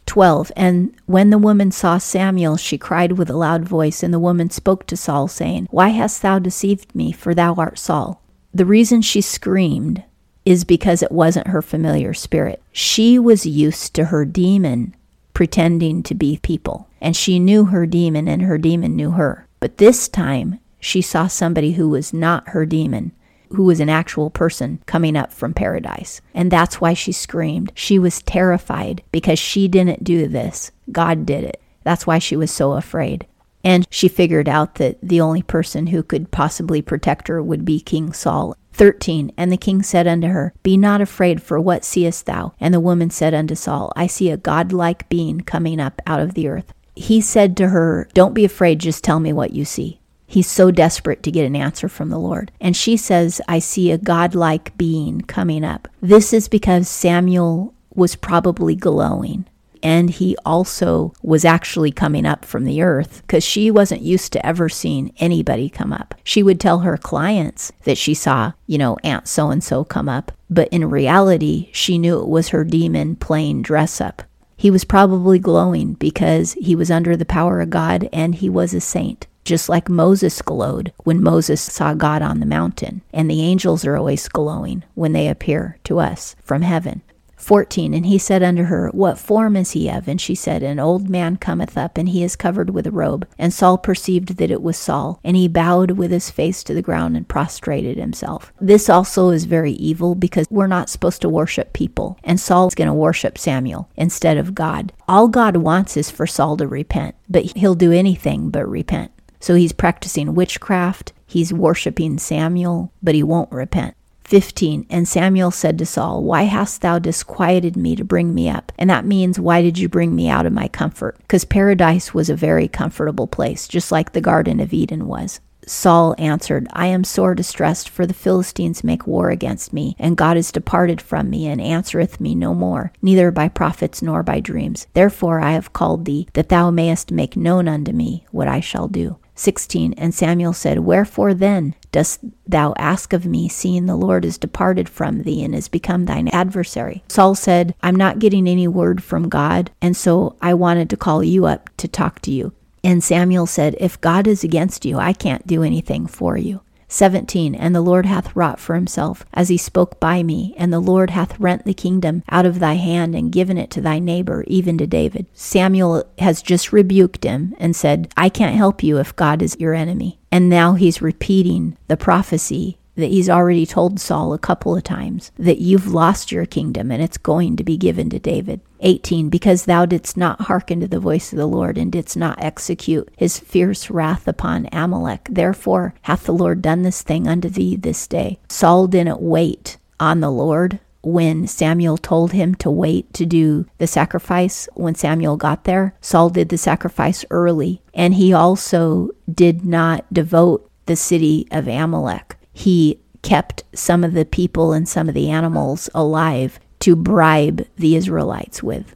12. 0.06 0.52
And 0.54 0.94
when 1.06 1.30
the 1.30 1.38
woman 1.38 1.70
saw 1.70 1.98
Samuel, 1.98 2.56
she 2.56 2.76
cried 2.76 3.12
with 3.12 3.30
a 3.30 3.36
loud 3.36 3.64
voice, 3.64 4.02
and 4.02 4.12
the 4.12 4.18
woman 4.18 4.50
spoke 4.50 4.86
to 4.86 4.96
Saul, 4.96 5.28
saying, 5.28 5.68
Why 5.70 5.88
hast 5.88 6.20
thou 6.20 6.38
deceived 6.38 6.94
me? 6.94 7.10
For 7.12 7.34
thou 7.34 7.54
art 7.54 7.78
Saul. 7.78 8.22
The 8.52 8.66
reason 8.66 9.00
she 9.00 9.20
screamed 9.20 10.04
is 10.44 10.64
because 10.64 11.02
it 11.02 11.10
wasn't 11.10 11.48
her 11.48 11.62
familiar 11.62 12.12
spirit. 12.12 12.62
She 12.70 13.18
was 13.18 13.46
used 13.46 13.94
to 13.94 14.06
her 14.06 14.24
demon 14.24 14.94
pretending 15.34 16.02
to 16.04 16.14
be 16.14 16.38
people, 16.42 16.88
and 17.00 17.14
she 17.14 17.38
knew 17.38 17.66
her 17.66 17.84
demon, 17.84 18.26
and 18.26 18.42
her 18.42 18.56
demon 18.56 18.96
knew 18.96 19.10
her. 19.10 19.46
But 19.60 19.78
this 19.78 20.08
time, 20.08 20.60
she 20.80 21.02
saw 21.02 21.26
somebody 21.26 21.72
who 21.72 21.88
was 21.88 22.12
not 22.12 22.48
her 22.50 22.64
demon, 22.64 23.12
who 23.50 23.64
was 23.64 23.80
an 23.80 23.88
actual 23.88 24.30
person 24.30 24.80
coming 24.86 25.16
up 25.16 25.32
from 25.32 25.54
paradise. 25.54 26.20
And 26.34 26.50
that's 26.50 26.80
why 26.80 26.94
she 26.94 27.12
screamed. 27.12 27.72
She 27.74 27.98
was 27.98 28.22
terrified 28.22 29.02
because 29.12 29.38
she 29.38 29.68
didn't 29.68 30.04
do 30.04 30.26
this. 30.28 30.70
God 30.90 31.26
did 31.26 31.44
it. 31.44 31.60
That's 31.82 32.06
why 32.06 32.18
she 32.18 32.36
was 32.36 32.50
so 32.50 32.72
afraid. 32.72 33.26
And 33.62 33.86
she 33.90 34.08
figured 34.08 34.48
out 34.48 34.74
that 34.74 34.98
the 35.02 35.20
only 35.20 35.42
person 35.42 35.86
who 35.86 36.02
could 36.02 36.30
possibly 36.30 36.82
protect 36.82 37.28
her 37.28 37.42
would 37.42 37.64
be 37.64 37.80
King 37.80 38.12
Saul. 38.12 38.56
13. 38.74 39.32
And 39.36 39.50
the 39.50 39.56
king 39.56 39.82
said 39.82 40.06
unto 40.06 40.28
her, 40.28 40.52
Be 40.62 40.76
not 40.76 41.00
afraid, 41.00 41.42
for 41.42 41.60
what 41.60 41.84
seest 41.84 42.26
thou? 42.26 42.52
And 42.60 42.74
the 42.74 42.80
woman 42.80 43.10
said 43.10 43.34
unto 43.34 43.54
Saul, 43.54 43.92
I 43.96 44.06
see 44.06 44.30
a 44.30 44.36
godlike 44.36 45.08
being 45.08 45.40
coming 45.40 45.80
up 45.80 46.02
out 46.06 46.20
of 46.20 46.34
the 46.34 46.48
earth. 46.48 46.72
He 46.94 47.20
said 47.20 47.56
to 47.56 47.68
her, 47.68 48.08
Don't 48.14 48.34
be 48.34 48.44
afraid, 48.44 48.80
just 48.80 49.02
tell 49.02 49.20
me 49.20 49.32
what 49.32 49.52
you 49.52 49.64
see. 49.64 50.00
He's 50.26 50.50
so 50.50 50.70
desperate 50.70 51.22
to 51.22 51.30
get 51.30 51.46
an 51.46 51.56
answer 51.56 51.88
from 51.88 52.10
the 52.10 52.18
Lord. 52.18 52.50
And 52.60 52.76
she 52.76 52.96
says, 52.96 53.40
I 53.46 53.58
see 53.58 53.90
a 53.90 53.98
godlike 53.98 54.76
being 54.76 55.20
coming 55.20 55.64
up. 55.64 55.86
This 56.00 56.32
is 56.32 56.48
because 56.48 56.88
Samuel 56.88 57.74
was 57.94 58.16
probably 58.16 58.74
glowing. 58.74 59.44
And 59.84 60.08
he 60.08 60.34
also 60.46 61.12
was 61.22 61.44
actually 61.44 61.92
coming 61.92 62.24
up 62.24 62.44
from 62.44 62.64
the 62.64 62.80
earth 62.80 63.20
because 63.20 63.44
she 63.44 63.70
wasn't 63.70 64.00
used 64.00 64.32
to 64.32 64.44
ever 64.44 64.70
seeing 64.70 65.12
anybody 65.18 65.68
come 65.68 65.92
up. 65.92 66.14
She 66.24 66.42
would 66.42 66.58
tell 66.58 66.80
her 66.80 66.96
clients 66.96 67.70
that 67.84 67.98
she 67.98 68.14
saw, 68.14 68.52
you 68.66 68.78
know, 68.78 68.96
Aunt 69.04 69.28
so 69.28 69.50
and 69.50 69.62
so 69.62 69.84
come 69.84 70.08
up. 70.08 70.32
But 70.48 70.68
in 70.68 70.88
reality, 70.88 71.68
she 71.72 71.98
knew 71.98 72.20
it 72.20 72.28
was 72.28 72.48
her 72.48 72.64
demon 72.64 73.16
playing 73.16 73.60
dress 73.60 74.00
up. 74.00 74.22
He 74.56 74.70
was 74.70 74.84
probably 74.84 75.38
glowing 75.38 75.92
because 75.94 76.54
he 76.54 76.74
was 76.74 76.90
under 76.90 77.14
the 77.14 77.26
power 77.26 77.60
of 77.60 77.68
God 77.68 78.08
and 78.10 78.34
he 78.34 78.48
was 78.48 78.72
a 78.72 78.80
saint 78.80 79.26
just 79.44 79.68
like 79.68 79.88
Moses 79.90 80.40
glowed 80.40 80.92
when 81.04 81.22
Moses 81.22 81.60
saw 81.60 81.94
God 81.94 82.22
on 82.22 82.40
the 82.40 82.46
mountain. 82.46 83.02
And 83.12 83.30
the 83.30 83.42
angels 83.42 83.84
are 83.84 83.96
always 83.96 84.26
glowing 84.28 84.84
when 84.94 85.12
they 85.12 85.28
appear 85.28 85.78
to 85.84 86.00
us 86.00 86.34
from 86.42 86.62
heaven. 86.62 87.02
14. 87.44 87.94
And 87.94 88.06
he 88.06 88.18
said 88.18 88.42
unto 88.42 88.64
her, 88.64 88.88
What 88.92 89.18
form 89.18 89.56
is 89.56 89.72
he 89.72 89.88
of? 89.88 90.08
And 90.08 90.20
she 90.20 90.34
said, 90.34 90.62
An 90.62 90.80
old 90.80 91.08
man 91.08 91.36
cometh 91.36 91.76
up, 91.76 91.98
and 91.98 92.08
he 92.08 92.24
is 92.24 92.36
covered 92.36 92.70
with 92.70 92.86
a 92.86 92.90
robe. 92.90 93.28
And 93.38 93.52
Saul 93.52 93.78
perceived 93.78 94.36
that 94.38 94.50
it 94.50 94.62
was 94.62 94.76
Saul, 94.76 95.20
and 95.22 95.36
he 95.36 95.46
bowed 95.48 95.92
with 95.92 96.10
his 96.10 96.30
face 96.30 96.64
to 96.64 96.74
the 96.74 96.82
ground 96.82 97.16
and 97.16 97.28
prostrated 97.28 97.96
himself. 97.96 98.52
This 98.60 98.88
also 98.88 99.30
is 99.30 99.44
very 99.44 99.72
evil 99.72 100.14
because 100.14 100.46
we're 100.50 100.66
not 100.66 100.88
supposed 100.88 101.20
to 101.22 101.28
worship 101.28 101.72
people, 101.72 102.18
and 102.24 102.40
Saul 102.40 102.68
is 102.68 102.74
going 102.74 102.88
to 102.88 102.94
worship 102.94 103.38
Samuel 103.38 103.88
instead 103.96 104.36
of 104.36 104.54
God. 104.54 104.92
All 105.06 105.28
God 105.28 105.56
wants 105.58 105.96
is 105.96 106.10
for 106.10 106.26
Saul 106.26 106.56
to 106.56 106.66
repent, 106.66 107.14
but 107.28 107.56
he'll 107.56 107.74
do 107.74 107.92
anything 107.92 108.50
but 108.50 108.66
repent. 108.68 109.12
So 109.40 109.54
he's 109.54 109.72
practicing 109.72 110.34
witchcraft, 110.34 111.12
he's 111.26 111.52
worshiping 111.52 112.18
Samuel, 112.18 112.92
but 113.02 113.14
he 113.14 113.22
won't 113.22 113.52
repent. 113.52 113.94
15. 114.24 114.86
And 114.90 115.06
Samuel 115.06 115.50
said 115.50 115.78
to 115.78 115.86
Saul, 115.86 116.22
Why 116.22 116.42
hast 116.42 116.80
thou 116.80 116.98
disquieted 116.98 117.76
me 117.76 117.94
to 117.96 118.04
bring 118.04 118.34
me 118.34 118.48
up? 118.48 118.72
And 118.78 118.90
that 118.90 119.04
means, 119.04 119.38
Why 119.38 119.62
did 119.62 119.78
you 119.78 119.88
bring 119.88 120.14
me 120.14 120.28
out 120.28 120.46
of 120.46 120.52
my 120.52 120.68
comfort? 120.68 121.18
Because 121.18 121.44
paradise 121.44 122.12
was 122.12 122.30
a 122.30 122.36
very 122.36 122.68
comfortable 122.68 123.26
place, 123.26 123.68
just 123.68 123.92
like 123.92 124.12
the 124.12 124.20
Garden 124.20 124.60
of 124.60 124.72
Eden 124.72 125.06
was. 125.06 125.40
Saul 125.66 126.14
answered, 126.18 126.68
I 126.72 126.86
am 126.86 127.04
sore 127.04 127.34
distressed, 127.34 127.88
for 127.88 128.06
the 128.06 128.14
Philistines 128.14 128.84
make 128.84 129.06
war 129.06 129.30
against 129.30 129.72
me, 129.72 129.96
and 129.98 130.16
God 130.16 130.36
is 130.36 130.52
departed 130.52 131.00
from 131.00 131.30
me, 131.30 131.46
and 131.46 131.60
answereth 131.60 132.20
me 132.20 132.34
no 132.34 132.54
more, 132.54 132.92
neither 133.00 133.30
by 133.30 133.48
prophets 133.48 134.02
nor 134.02 134.22
by 134.22 134.40
dreams. 134.40 134.86
Therefore 134.92 135.40
I 135.40 135.52
have 135.52 135.72
called 135.72 136.04
thee, 136.04 136.28
that 136.34 136.48
thou 136.48 136.70
mayest 136.70 137.12
make 137.12 137.36
known 137.36 137.68
unto 137.68 137.92
me 137.92 138.26
what 138.30 138.48
I 138.48 138.60
shall 138.60 138.88
do. 138.88 139.16
16 139.34 139.94
And 139.94 140.14
Samuel 140.14 140.52
said, 140.52 140.80
Wherefore 140.80 141.34
then 141.34 141.74
dost 141.92 142.20
thou 142.46 142.74
ask 142.76 143.12
of 143.12 143.26
me, 143.26 143.48
seeing 143.48 143.86
the 143.86 143.96
Lord 143.96 144.24
is 144.24 144.38
departed 144.38 144.88
from 144.88 145.22
thee 145.22 145.44
and 145.44 145.54
is 145.54 145.68
become 145.68 146.04
thine 146.04 146.28
adversary? 146.28 147.04
Saul 147.08 147.34
said, 147.34 147.74
I'm 147.82 147.96
not 147.96 148.18
getting 148.18 148.48
any 148.48 148.68
word 148.68 149.02
from 149.02 149.28
God, 149.28 149.70
and 149.80 149.96
so 149.96 150.36
I 150.40 150.54
wanted 150.54 150.90
to 150.90 150.96
call 150.96 151.22
you 151.22 151.46
up 151.46 151.70
to 151.78 151.88
talk 151.88 152.20
to 152.20 152.30
you. 152.30 152.52
And 152.82 153.02
Samuel 153.02 153.46
said, 153.46 153.76
If 153.80 154.00
God 154.00 154.26
is 154.26 154.44
against 154.44 154.84
you, 154.84 154.98
I 154.98 155.14
can't 155.14 155.46
do 155.46 155.62
anything 155.62 156.06
for 156.06 156.36
you. 156.36 156.60
17 156.88 157.54
And 157.54 157.74
the 157.74 157.80
Lord 157.80 158.06
hath 158.06 158.34
wrought 158.36 158.60
for 158.60 158.74
himself, 158.74 159.24
as 159.32 159.48
he 159.48 159.56
spoke 159.56 159.98
by 160.00 160.22
me, 160.22 160.54
and 160.56 160.72
the 160.72 160.80
Lord 160.80 161.10
hath 161.10 161.38
rent 161.40 161.64
the 161.64 161.74
kingdom 161.74 162.22
out 162.30 162.46
of 162.46 162.58
thy 162.58 162.74
hand 162.74 163.14
and 163.14 163.32
given 163.32 163.58
it 163.58 163.70
to 163.70 163.80
thy 163.80 163.98
neighbor, 163.98 164.44
even 164.46 164.78
to 164.78 164.86
David. 164.86 165.26
Samuel 165.32 166.04
has 166.18 166.42
just 166.42 166.72
rebuked 166.72 167.24
him 167.24 167.54
and 167.58 167.74
said, 167.74 168.12
I 168.16 168.28
can't 168.28 168.56
help 168.56 168.82
you 168.82 168.98
if 168.98 169.16
God 169.16 169.42
is 169.42 169.56
your 169.58 169.74
enemy. 169.74 170.18
And 170.30 170.48
now 170.48 170.74
he's 170.74 171.02
repeating 171.02 171.76
the 171.88 171.96
prophecy 171.96 172.78
that 172.96 173.10
he's 173.10 173.28
already 173.28 173.66
told 173.66 174.00
Saul 174.00 174.32
a 174.32 174.38
couple 174.38 174.76
of 174.76 174.84
times 174.84 175.32
that 175.38 175.58
you've 175.58 175.92
lost 175.92 176.32
your 176.32 176.46
kingdom 176.46 176.90
and 176.90 177.02
it's 177.02 177.18
going 177.18 177.56
to 177.56 177.64
be 177.64 177.76
given 177.76 178.10
to 178.10 178.18
David. 178.18 178.60
18 178.80 179.28
Because 179.28 179.64
thou 179.64 179.86
didst 179.86 180.16
not 180.16 180.42
hearken 180.42 180.80
to 180.80 180.88
the 180.88 181.00
voice 181.00 181.32
of 181.32 181.38
the 181.38 181.46
Lord 181.46 181.78
and 181.78 181.90
didst 181.90 182.16
not 182.16 182.42
execute 182.42 183.08
his 183.16 183.38
fierce 183.38 183.90
wrath 183.90 184.28
upon 184.28 184.68
Amalek, 184.72 185.28
therefore 185.30 185.94
hath 186.02 186.24
the 186.24 186.32
Lord 186.32 186.62
done 186.62 186.82
this 186.82 187.02
thing 187.02 187.26
unto 187.26 187.48
thee 187.48 187.76
this 187.76 188.06
day. 188.06 188.38
Saul 188.48 188.86
didn't 188.86 189.20
wait 189.20 189.78
on 189.98 190.20
the 190.20 190.30
Lord 190.30 190.80
when 191.04 191.46
Samuel 191.46 191.98
told 191.98 192.32
him 192.32 192.54
to 192.56 192.70
wait 192.70 193.12
to 193.14 193.26
do 193.26 193.66
the 193.78 193.86
sacrifice, 193.86 194.68
when 194.74 194.94
Samuel 194.94 195.36
got 195.36 195.64
there, 195.64 195.94
Saul 196.00 196.30
did 196.30 196.48
the 196.48 196.58
sacrifice 196.58 197.24
early. 197.30 197.82
And 197.92 198.14
he 198.14 198.32
also 198.32 199.10
did 199.30 199.64
not 199.64 200.12
devote 200.12 200.70
the 200.86 200.96
city 200.96 201.46
of 201.50 201.68
Amalek 201.68 202.33
he 202.54 202.98
kept 203.20 203.64
some 203.74 204.02
of 204.02 204.14
the 204.14 204.24
people 204.24 204.72
and 204.72 204.88
some 204.88 205.08
of 205.08 205.14
the 205.14 205.28
animals 205.28 205.90
alive 205.94 206.58
to 206.78 206.96
bribe 206.96 207.66
the 207.76 207.96
Israelites 207.96 208.62
with. 208.62 208.94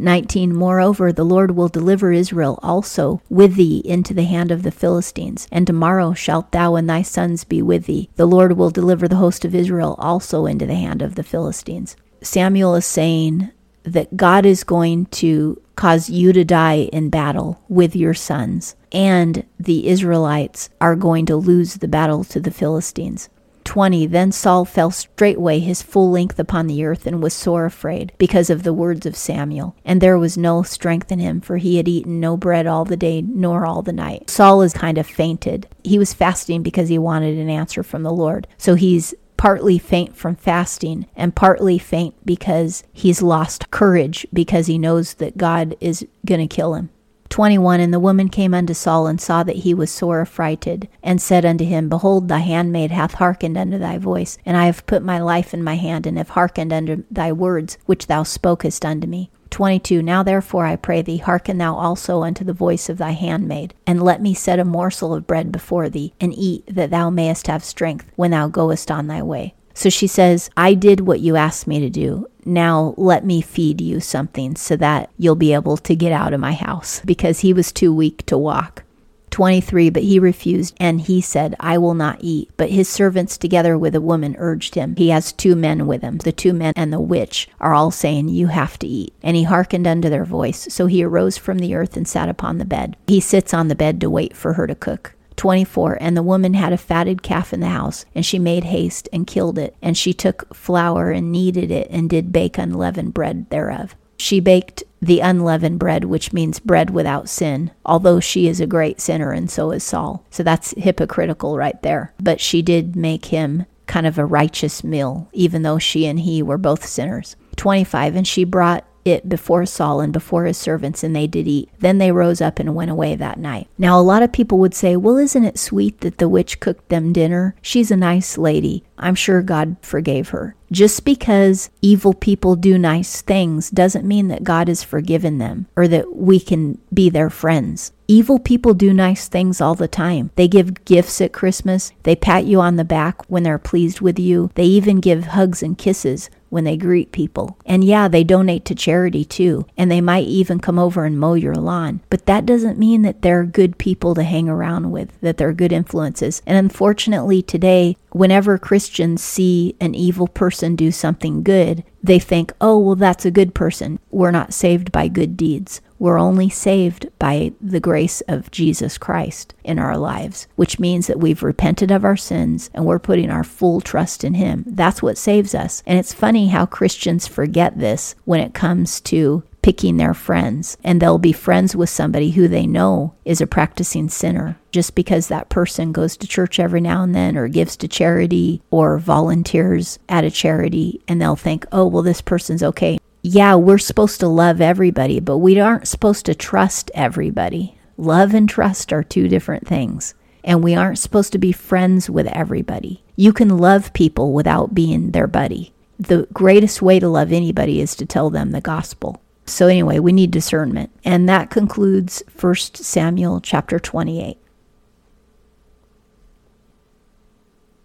19 0.00 0.54
Moreover, 0.54 1.12
the 1.12 1.24
Lord 1.24 1.56
will 1.56 1.66
deliver 1.68 2.12
Israel 2.12 2.60
also 2.62 3.20
with 3.28 3.56
thee 3.56 3.82
into 3.84 4.14
the 4.14 4.24
hand 4.24 4.52
of 4.52 4.62
the 4.62 4.70
Philistines, 4.70 5.48
and 5.50 5.66
tomorrow 5.66 6.14
shalt 6.14 6.52
thou 6.52 6.76
and 6.76 6.88
thy 6.88 7.02
sons 7.02 7.42
be 7.42 7.60
with 7.60 7.86
thee. 7.86 8.08
The 8.14 8.26
Lord 8.26 8.56
will 8.56 8.70
deliver 8.70 9.08
the 9.08 9.16
host 9.16 9.44
of 9.44 9.54
Israel 9.54 9.96
also 9.98 10.46
into 10.46 10.66
the 10.66 10.76
hand 10.76 11.02
of 11.02 11.16
the 11.16 11.24
Philistines. 11.24 11.96
Samuel 12.22 12.76
is 12.76 12.86
saying 12.86 13.50
that 13.82 14.16
God 14.16 14.46
is 14.46 14.62
going 14.62 15.06
to 15.06 15.60
cause 15.74 16.10
you 16.10 16.32
to 16.32 16.44
die 16.44 16.88
in 16.92 17.10
battle 17.10 17.62
with 17.68 17.96
your 17.96 18.14
sons, 18.14 18.76
and 18.92 19.44
the 19.58 19.88
Israelites 19.88 20.70
are 20.80 20.96
going 20.96 21.26
to 21.26 21.36
lose 21.36 21.74
the 21.74 21.88
battle 21.88 22.24
to 22.24 22.40
the 22.40 22.50
Philistines. 22.50 23.28
20 23.68 24.06
Then 24.06 24.32
Saul 24.32 24.64
fell 24.64 24.90
straightway 24.90 25.58
his 25.58 25.82
full 25.82 26.10
length 26.10 26.38
upon 26.38 26.68
the 26.68 26.82
earth 26.86 27.06
and 27.06 27.22
was 27.22 27.34
sore 27.34 27.66
afraid 27.66 28.12
because 28.16 28.48
of 28.48 28.62
the 28.62 28.72
words 28.72 29.04
of 29.04 29.14
Samuel. 29.14 29.76
And 29.84 30.00
there 30.00 30.18
was 30.18 30.38
no 30.38 30.62
strength 30.62 31.12
in 31.12 31.18
him, 31.18 31.42
for 31.42 31.58
he 31.58 31.76
had 31.76 31.86
eaten 31.86 32.18
no 32.18 32.38
bread 32.38 32.66
all 32.66 32.86
the 32.86 32.96
day 32.96 33.20
nor 33.20 33.66
all 33.66 33.82
the 33.82 33.92
night. 33.92 34.30
Saul 34.30 34.62
is 34.62 34.72
kind 34.72 34.96
of 34.96 35.06
fainted. 35.06 35.68
He 35.84 35.98
was 35.98 36.14
fasting 36.14 36.62
because 36.62 36.88
he 36.88 36.96
wanted 36.96 37.36
an 37.36 37.50
answer 37.50 37.82
from 37.82 38.04
the 38.04 38.10
Lord. 38.10 38.48
So 38.56 38.74
he's 38.74 39.14
partly 39.36 39.78
faint 39.78 40.16
from 40.16 40.34
fasting 40.34 41.06
and 41.14 41.36
partly 41.36 41.78
faint 41.78 42.14
because 42.24 42.84
he's 42.94 43.20
lost 43.20 43.70
courage 43.70 44.26
because 44.32 44.66
he 44.66 44.78
knows 44.78 45.14
that 45.14 45.36
God 45.36 45.76
is 45.78 46.06
going 46.24 46.40
to 46.40 46.54
kill 46.54 46.74
him. 46.74 46.88
21 47.30 47.80
And 47.80 47.92
the 47.92 48.00
woman 48.00 48.28
came 48.28 48.54
unto 48.54 48.74
Saul 48.74 49.06
and 49.06 49.20
saw 49.20 49.42
that 49.42 49.56
he 49.56 49.74
was 49.74 49.90
sore 49.90 50.22
affrighted, 50.22 50.88
and 51.02 51.20
said 51.20 51.44
unto 51.44 51.64
him, 51.64 51.88
Behold, 51.88 52.28
thy 52.28 52.38
handmaid 52.38 52.90
hath 52.90 53.14
hearkened 53.14 53.56
unto 53.56 53.78
thy 53.78 53.98
voice, 53.98 54.38
and 54.46 54.56
I 54.56 54.66
have 54.66 54.86
put 54.86 55.02
my 55.02 55.18
life 55.18 55.52
in 55.52 55.62
my 55.62 55.76
hand, 55.76 56.06
and 56.06 56.16
have 56.16 56.30
hearkened 56.30 56.72
unto 56.72 57.04
thy 57.10 57.32
words 57.32 57.78
which 57.86 58.06
thou 58.06 58.22
spokest 58.22 58.84
unto 58.84 59.06
me. 59.06 59.30
22 59.50 60.02
Now 60.02 60.22
therefore 60.22 60.66
I 60.66 60.76
pray 60.76 61.02
thee, 61.02 61.18
hearken 61.18 61.58
thou 61.58 61.74
also 61.74 62.22
unto 62.22 62.44
the 62.44 62.52
voice 62.52 62.88
of 62.88 62.98
thy 62.98 63.10
handmaid, 63.10 63.74
and 63.86 64.02
let 64.02 64.20
me 64.22 64.34
set 64.34 64.58
a 64.58 64.64
morsel 64.64 65.14
of 65.14 65.26
bread 65.26 65.50
before 65.52 65.88
thee, 65.88 66.12
and 66.20 66.34
eat, 66.34 66.64
that 66.66 66.90
thou 66.90 67.10
mayest 67.10 67.46
have 67.46 67.64
strength 67.64 68.10
when 68.16 68.30
thou 68.30 68.48
goest 68.48 68.90
on 68.90 69.06
thy 69.06 69.22
way. 69.22 69.54
So 69.74 69.90
she 69.90 70.08
says, 70.08 70.50
I 70.56 70.74
did 70.74 71.00
what 71.00 71.20
you 71.20 71.36
asked 71.36 71.68
me 71.68 71.78
to 71.78 71.88
do. 71.88 72.26
Now 72.48 72.94
let 72.96 73.26
me 73.26 73.42
feed 73.42 73.82
you 73.82 74.00
something 74.00 74.56
so 74.56 74.74
that 74.76 75.10
you'll 75.18 75.34
be 75.34 75.52
able 75.52 75.76
to 75.76 75.94
get 75.94 76.12
out 76.12 76.32
of 76.32 76.40
my 76.40 76.52
house, 76.52 77.02
because 77.04 77.40
he 77.40 77.52
was 77.52 77.70
too 77.70 77.94
weak 77.94 78.24
to 78.26 78.38
walk. 78.38 78.84
23 79.30 79.90
But 79.90 80.04
he 80.04 80.18
refused, 80.18 80.74
and 80.80 81.02
he 81.02 81.20
said, 81.20 81.54
I 81.60 81.76
will 81.76 81.92
not 81.92 82.18
eat. 82.22 82.50
But 82.56 82.70
his 82.70 82.88
servants, 82.88 83.36
together 83.36 83.76
with 83.76 83.94
a 83.94 84.00
woman, 84.00 84.34
urged 84.38 84.74
him. 84.74 84.96
He 84.96 85.10
has 85.10 85.30
two 85.30 85.54
men 85.54 85.86
with 85.86 86.00
him. 86.00 86.18
The 86.18 86.32
two 86.32 86.54
men 86.54 86.72
and 86.74 86.90
the 86.90 87.00
witch 87.00 87.48
are 87.60 87.74
all 87.74 87.90
saying, 87.90 88.30
You 88.30 88.46
have 88.46 88.78
to 88.78 88.86
eat. 88.86 89.12
And 89.22 89.36
he 89.36 89.42
hearkened 89.42 89.86
unto 89.86 90.08
their 90.08 90.24
voice. 90.24 90.68
So 90.70 90.86
he 90.86 91.04
arose 91.04 91.36
from 91.36 91.58
the 91.58 91.74
earth 91.74 91.98
and 91.98 92.08
sat 92.08 92.30
upon 92.30 92.56
the 92.56 92.64
bed. 92.64 92.96
He 93.06 93.20
sits 93.20 93.52
on 93.52 93.68
the 93.68 93.74
bed 93.74 94.00
to 94.00 94.08
wait 94.08 94.34
for 94.34 94.54
her 94.54 94.66
to 94.66 94.74
cook. 94.74 95.14
24 95.38 95.96
And 96.00 96.14
the 96.16 96.22
woman 96.22 96.52
had 96.52 96.74
a 96.74 96.76
fatted 96.76 97.22
calf 97.22 97.54
in 97.54 97.60
the 97.60 97.68
house, 97.68 98.04
and 98.14 98.26
she 98.26 98.38
made 98.38 98.64
haste 98.64 99.08
and 99.12 99.26
killed 99.26 99.58
it. 99.58 99.74
And 99.80 99.96
she 99.96 100.12
took 100.12 100.54
flour 100.54 101.10
and 101.10 101.32
kneaded 101.32 101.70
it, 101.70 101.88
and 101.90 102.10
did 102.10 102.32
bake 102.32 102.58
unleavened 102.58 103.14
bread 103.14 103.48
thereof. 103.48 103.94
She 104.18 104.40
baked 104.40 104.82
the 105.00 105.20
unleavened 105.20 105.78
bread, 105.78 106.04
which 106.04 106.32
means 106.32 106.58
bread 106.58 106.90
without 106.90 107.28
sin, 107.28 107.70
although 107.86 108.18
she 108.18 108.48
is 108.48 108.60
a 108.60 108.66
great 108.66 109.00
sinner 109.00 109.30
and 109.30 109.48
so 109.48 109.70
is 109.70 109.84
Saul. 109.84 110.24
So 110.30 110.42
that's 110.42 110.74
hypocritical 110.76 111.56
right 111.56 111.80
there. 111.82 112.12
But 112.20 112.40
she 112.40 112.60
did 112.60 112.96
make 112.96 113.26
him 113.26 113.64
kind 113.86 114.06
of 114.06 114.18
a 114.18 114.26
righteous 114.26 114.82
meal, 114.82 115.28
even 115.32 115.62
though 115.62 115.78
she 115.78 116.04
and 116.04 116.20
he 116.20 116.42
were 116.42 116.58
both 116.58 116.84
sinners. 116.84 117.36
25 117.56 118.16
And 118.16 118.26
she 118.26 118.44
brought 118.44 118.84
it 119.08 119.28
before 119.28 119.66
Saul 119.66 120.00
and 120.00 120.12
before 120.12 120.44
his 120.44 120.56
servants, 120.56 121.02
and 121.02 121.14
they 121.14 121.26
did 121.26 121.48
eat. 121.48 121.68
Then 121.78 121.98
they 121.98 122.12
rose 122.12 122.40
up 122.40 122.58
and 122.58 122.74
went 122.74 122.90
away 122.90 123.16
that 123.16 123.38
night. 123.38 123.68
Now, 123.78 123.98
a 123.98 124.02
lot 124.02 124.22
of 124.22 124.32
people 124.32 124.58
would 124.58 124.74
say, 124.74 124.96
Well, 124.96 125.16
isn't 125.16 125.44
it 125.44 125.58
sweet 125.58 126.00
that 126.00 126.18
the 126.18 126.28
witch 126.28 126.60
cooked 126.60 126.88
them 126.88 127.12
dinner? 127.12 127.54
She's 127.62 127.90
a 127.90 127.96
nice 127.96 128.38
lady. 128.38 128.84
I'm 128.98 129.14
sure 129.14 129.42
God 129.42 129.76
forgave 129.80 130.30
her. 130.30 130.56
Just 130.70 131.04
because 131.04 131.70
evil 131.80 132.12
people 132.12 132.56
do 132.56 132.76
nice 132.76 133.22
things 133.22 133.70
doesn't 133.70 134.06
mean 134.06 134.28
that 134.28 134.44
God 134.44 134.68
has 134.68 134.82
forgiven 134.82 135.38
them 135.38 135.66
or 135.76 135.88
that 135.88 136.14
we 136.14 136.40
can 136.40 136.78
be 136.92 137.08
their 137.08 137.30
friends. 137.30 137.92
Evil 138.06 138.38
people 138.38 138.74
do 138.74 138.92
nice 138.92 139.28
things 139.28 139.60
all 139.60 139.74
the 139.74 139.88
time. 139.88 140.30
They 140.36 140.48
give 140.48 140.84
gifts 140.84 141.20
at 141.20 141.32
Christmas. 141.32 141.92
They 142.02 142.16
pat 142.16 142.44
you 142.44 142.60
on 142.60 142.76
the 142.76 142.84
back 142.84 143.22
when 143.30 143.42
they're 143.42 143.58
pleased 143.58 144.00
with 144.00 144.18
you. 144.18 144.50
They 144.54 144.64
even 144.64 145.00
give 145.00 145.26
hugs 145.26 145.62
and 145.62 145.76
kisses 145.76 146.30
when 146.50 146.64
they 146.64 146.76
greet 146.76 147.12
people. 147.12 147.58
And 147.66 147.84
yeah, 147.84 148.08
they 148.08 148.24
donate 148.24 148.64
to 148.66 148.74
charity 148.74 149.24
too, 149.24 149.66
and 149.76 149.90
they 149.90 150.00
might 150.00 150.26
even 150.26 150.60
come 150.60 150.78
over 150.78 151.04
and 151.04 151.18
mow 151.18 151.34
your 151.34 151.54
lawn. 151.54 152.00
But 152.10 152.26
that 152.26 152.46
doesn't 152.46 152.78
mean 152.78 153.02
that 153.02 153.22
they're 153.22 153.44
good 153.44 153.78
people 153.78 154.14
to 154.14 154.22
hang 154.22 154.48
around 154.48 154.90
with, 154.90 155.18
that 155.20 155.36
they're 155.36 155.52
good 155.52 155.72
influences. 155.72 156.42
And 156.46 156.56
unfortunately, 156.56 157.42
today, 157.42 157.96
whenever 158.10 158.58
Christians 158.58 159.22
see 159.22 159.76
an 159.80 159.94
evil 159.94 160.26
person 160.26 160.76
do 160.76 160.90
something 160.90 161.42
good, 161.42 161.84
they 162.02 162.18
think, 162.18 162.52
oh, 162.60 162.78
well, 162.78 162.94
that's 162.94 163.24
a 163.24 163.30
good 163.30 163.54
person. 163.54 163.98
We're 164.10 164.30
not 164.30 164.54
saved 164.54 164.92
by 164.92 165.08
good 165.08 165.36
deeds. 165.36 165.80
We're 165.98 166.18
only 166.18 166.48
saved 166.48 167.08
by 167.18 167.52
the 167.60 167.80
grace 167.80 168.20
of 168.28 168.52
Jesus 168.52 168.98
Christ 168.98 169.54
in 169.64 169.80
our 169.80 169.96
lives, 169.96 170.46
which 170.54 170.78
means 170.78 171.08
that 171.08 171.18
we've 171.18 171.42
repented 171.42 171.90
of 171.90 172.04
our 172.04 172.16
sins 172.16 172.70
and 172.72 172.84
we're 172.84 173.00
putting 173.00 173.30
our 173.30 173.42
full 173.42 173.80
trust 173.80 174.22
in 174.22 174.34
Him. 174.34 174.64
That's 174.66 175.02
what 175.02 175.18
saves 175.18 175.54
us. 175.56 175.82
And 175.86 175.98
it's 175.98 176.12
funny 176.12 176.48
how 176.48 176.66
Christians 176.66 177.26
forget 177.26 177.78
this 177.78 178.14
when 178.24 178.40
it 178.40 178.54
comes 178.54 179.00
to 179.02 179.42
picking 179.68 179.98
their 179.98 180.14
friends, 180.14 180.78
and 180.82 180.98
they'll 180.98 181.18
be 181.18 181.30
friends 181.30 181.76
with 181.76 181.90
somebody 181.90 182.30
who 182.30 182.48
they 182.48 182.66
know 182.66 183.12
is 183.26 183.42
a 183.42 183.46
practicing 183.46 184.08
sinner 184.08 184.58
just 184.72 184.94
because 184.94 185.28
that 185.28 185.50
person 185.50 185.92
goes 185.92 186.16
to 186.16 186.26
church 186.26 186.58
every 186.58 186.80
now 186.80 187.02
and 187.02 187.14
then 187.14 187.36
or 187.36 187.48
gives 187.48 187.76
to 187.76 187.86
charity 187.86 188.62
or 188.70 188.96
volunteers 188.98 189.98
at 190.08 190.24
a 190.24 190.30
charity, 190.30 191.02
and 191.06 191.20
they'll 191.20 191.36
think, 191.36 191.66
oh, 191.70 191.86
well, 191.86 192.02
this 192.02 192.22
person's 192.22 192.62
okay 192.62 192.98
yeah, 193.20 193.56
we're 193.56 193.76
supposed 193.76 194.20
to 194.20 194.28
love 194.28 194.62
everybody, 194.62 195.20
but 195.20 195.36
we 195.36 195.60
aren't 195.60 195.86
supposed 195.86 196.24
to 196.24 196.34
trust 196.34 196.90
everybody. 196.94 197.76
Love 197.98 198.32
and 198.32 198.48
trust 198.48 198.90
are 198.90 199.02
two 199.02 199.28
different 199.28 199.66
things. 199.66 200.14
And 200.44 200.64
we 200.64 200.74
aren't 200.74 200.98
supposed 200.98 201.32
to 201.32 201.38
be 201.38 201.52
friends 201.52 202.08
with 202.08 202.26
everybody. 202.28 203.02
You 203.16 203.34
can 203.34 203.58
love 203.58 203.92
people 203.92 204.32
without 204.32 204.74
being 204.74 205.10
their 205.10 205.26
buddy. 205.26 205.74
The 205.98 206.26
greatest 206.32 206.80
way 206.80 207.00
to 207.00 207.08
love 207.08 207.32
anybody 207.32 207.82
is 207.82 207.94
to 207.96 208.06
tell 208.06 208.30
them 208.30 208.52
the 208.52 208.62
gospel. 208.62 209.20
So, 209.48 209.66
anyway, 209.66 209.98
we 209.98 210.12
need 210.12 210.30
discernment. 210.30 210.90
And 211.04 211.28
that 211.28 211.50
concludes 211.50 212.22
1 212.40 212.54
Samuel 212.74 213.40
chapter 213.40 213.78
28. 213.78 214.38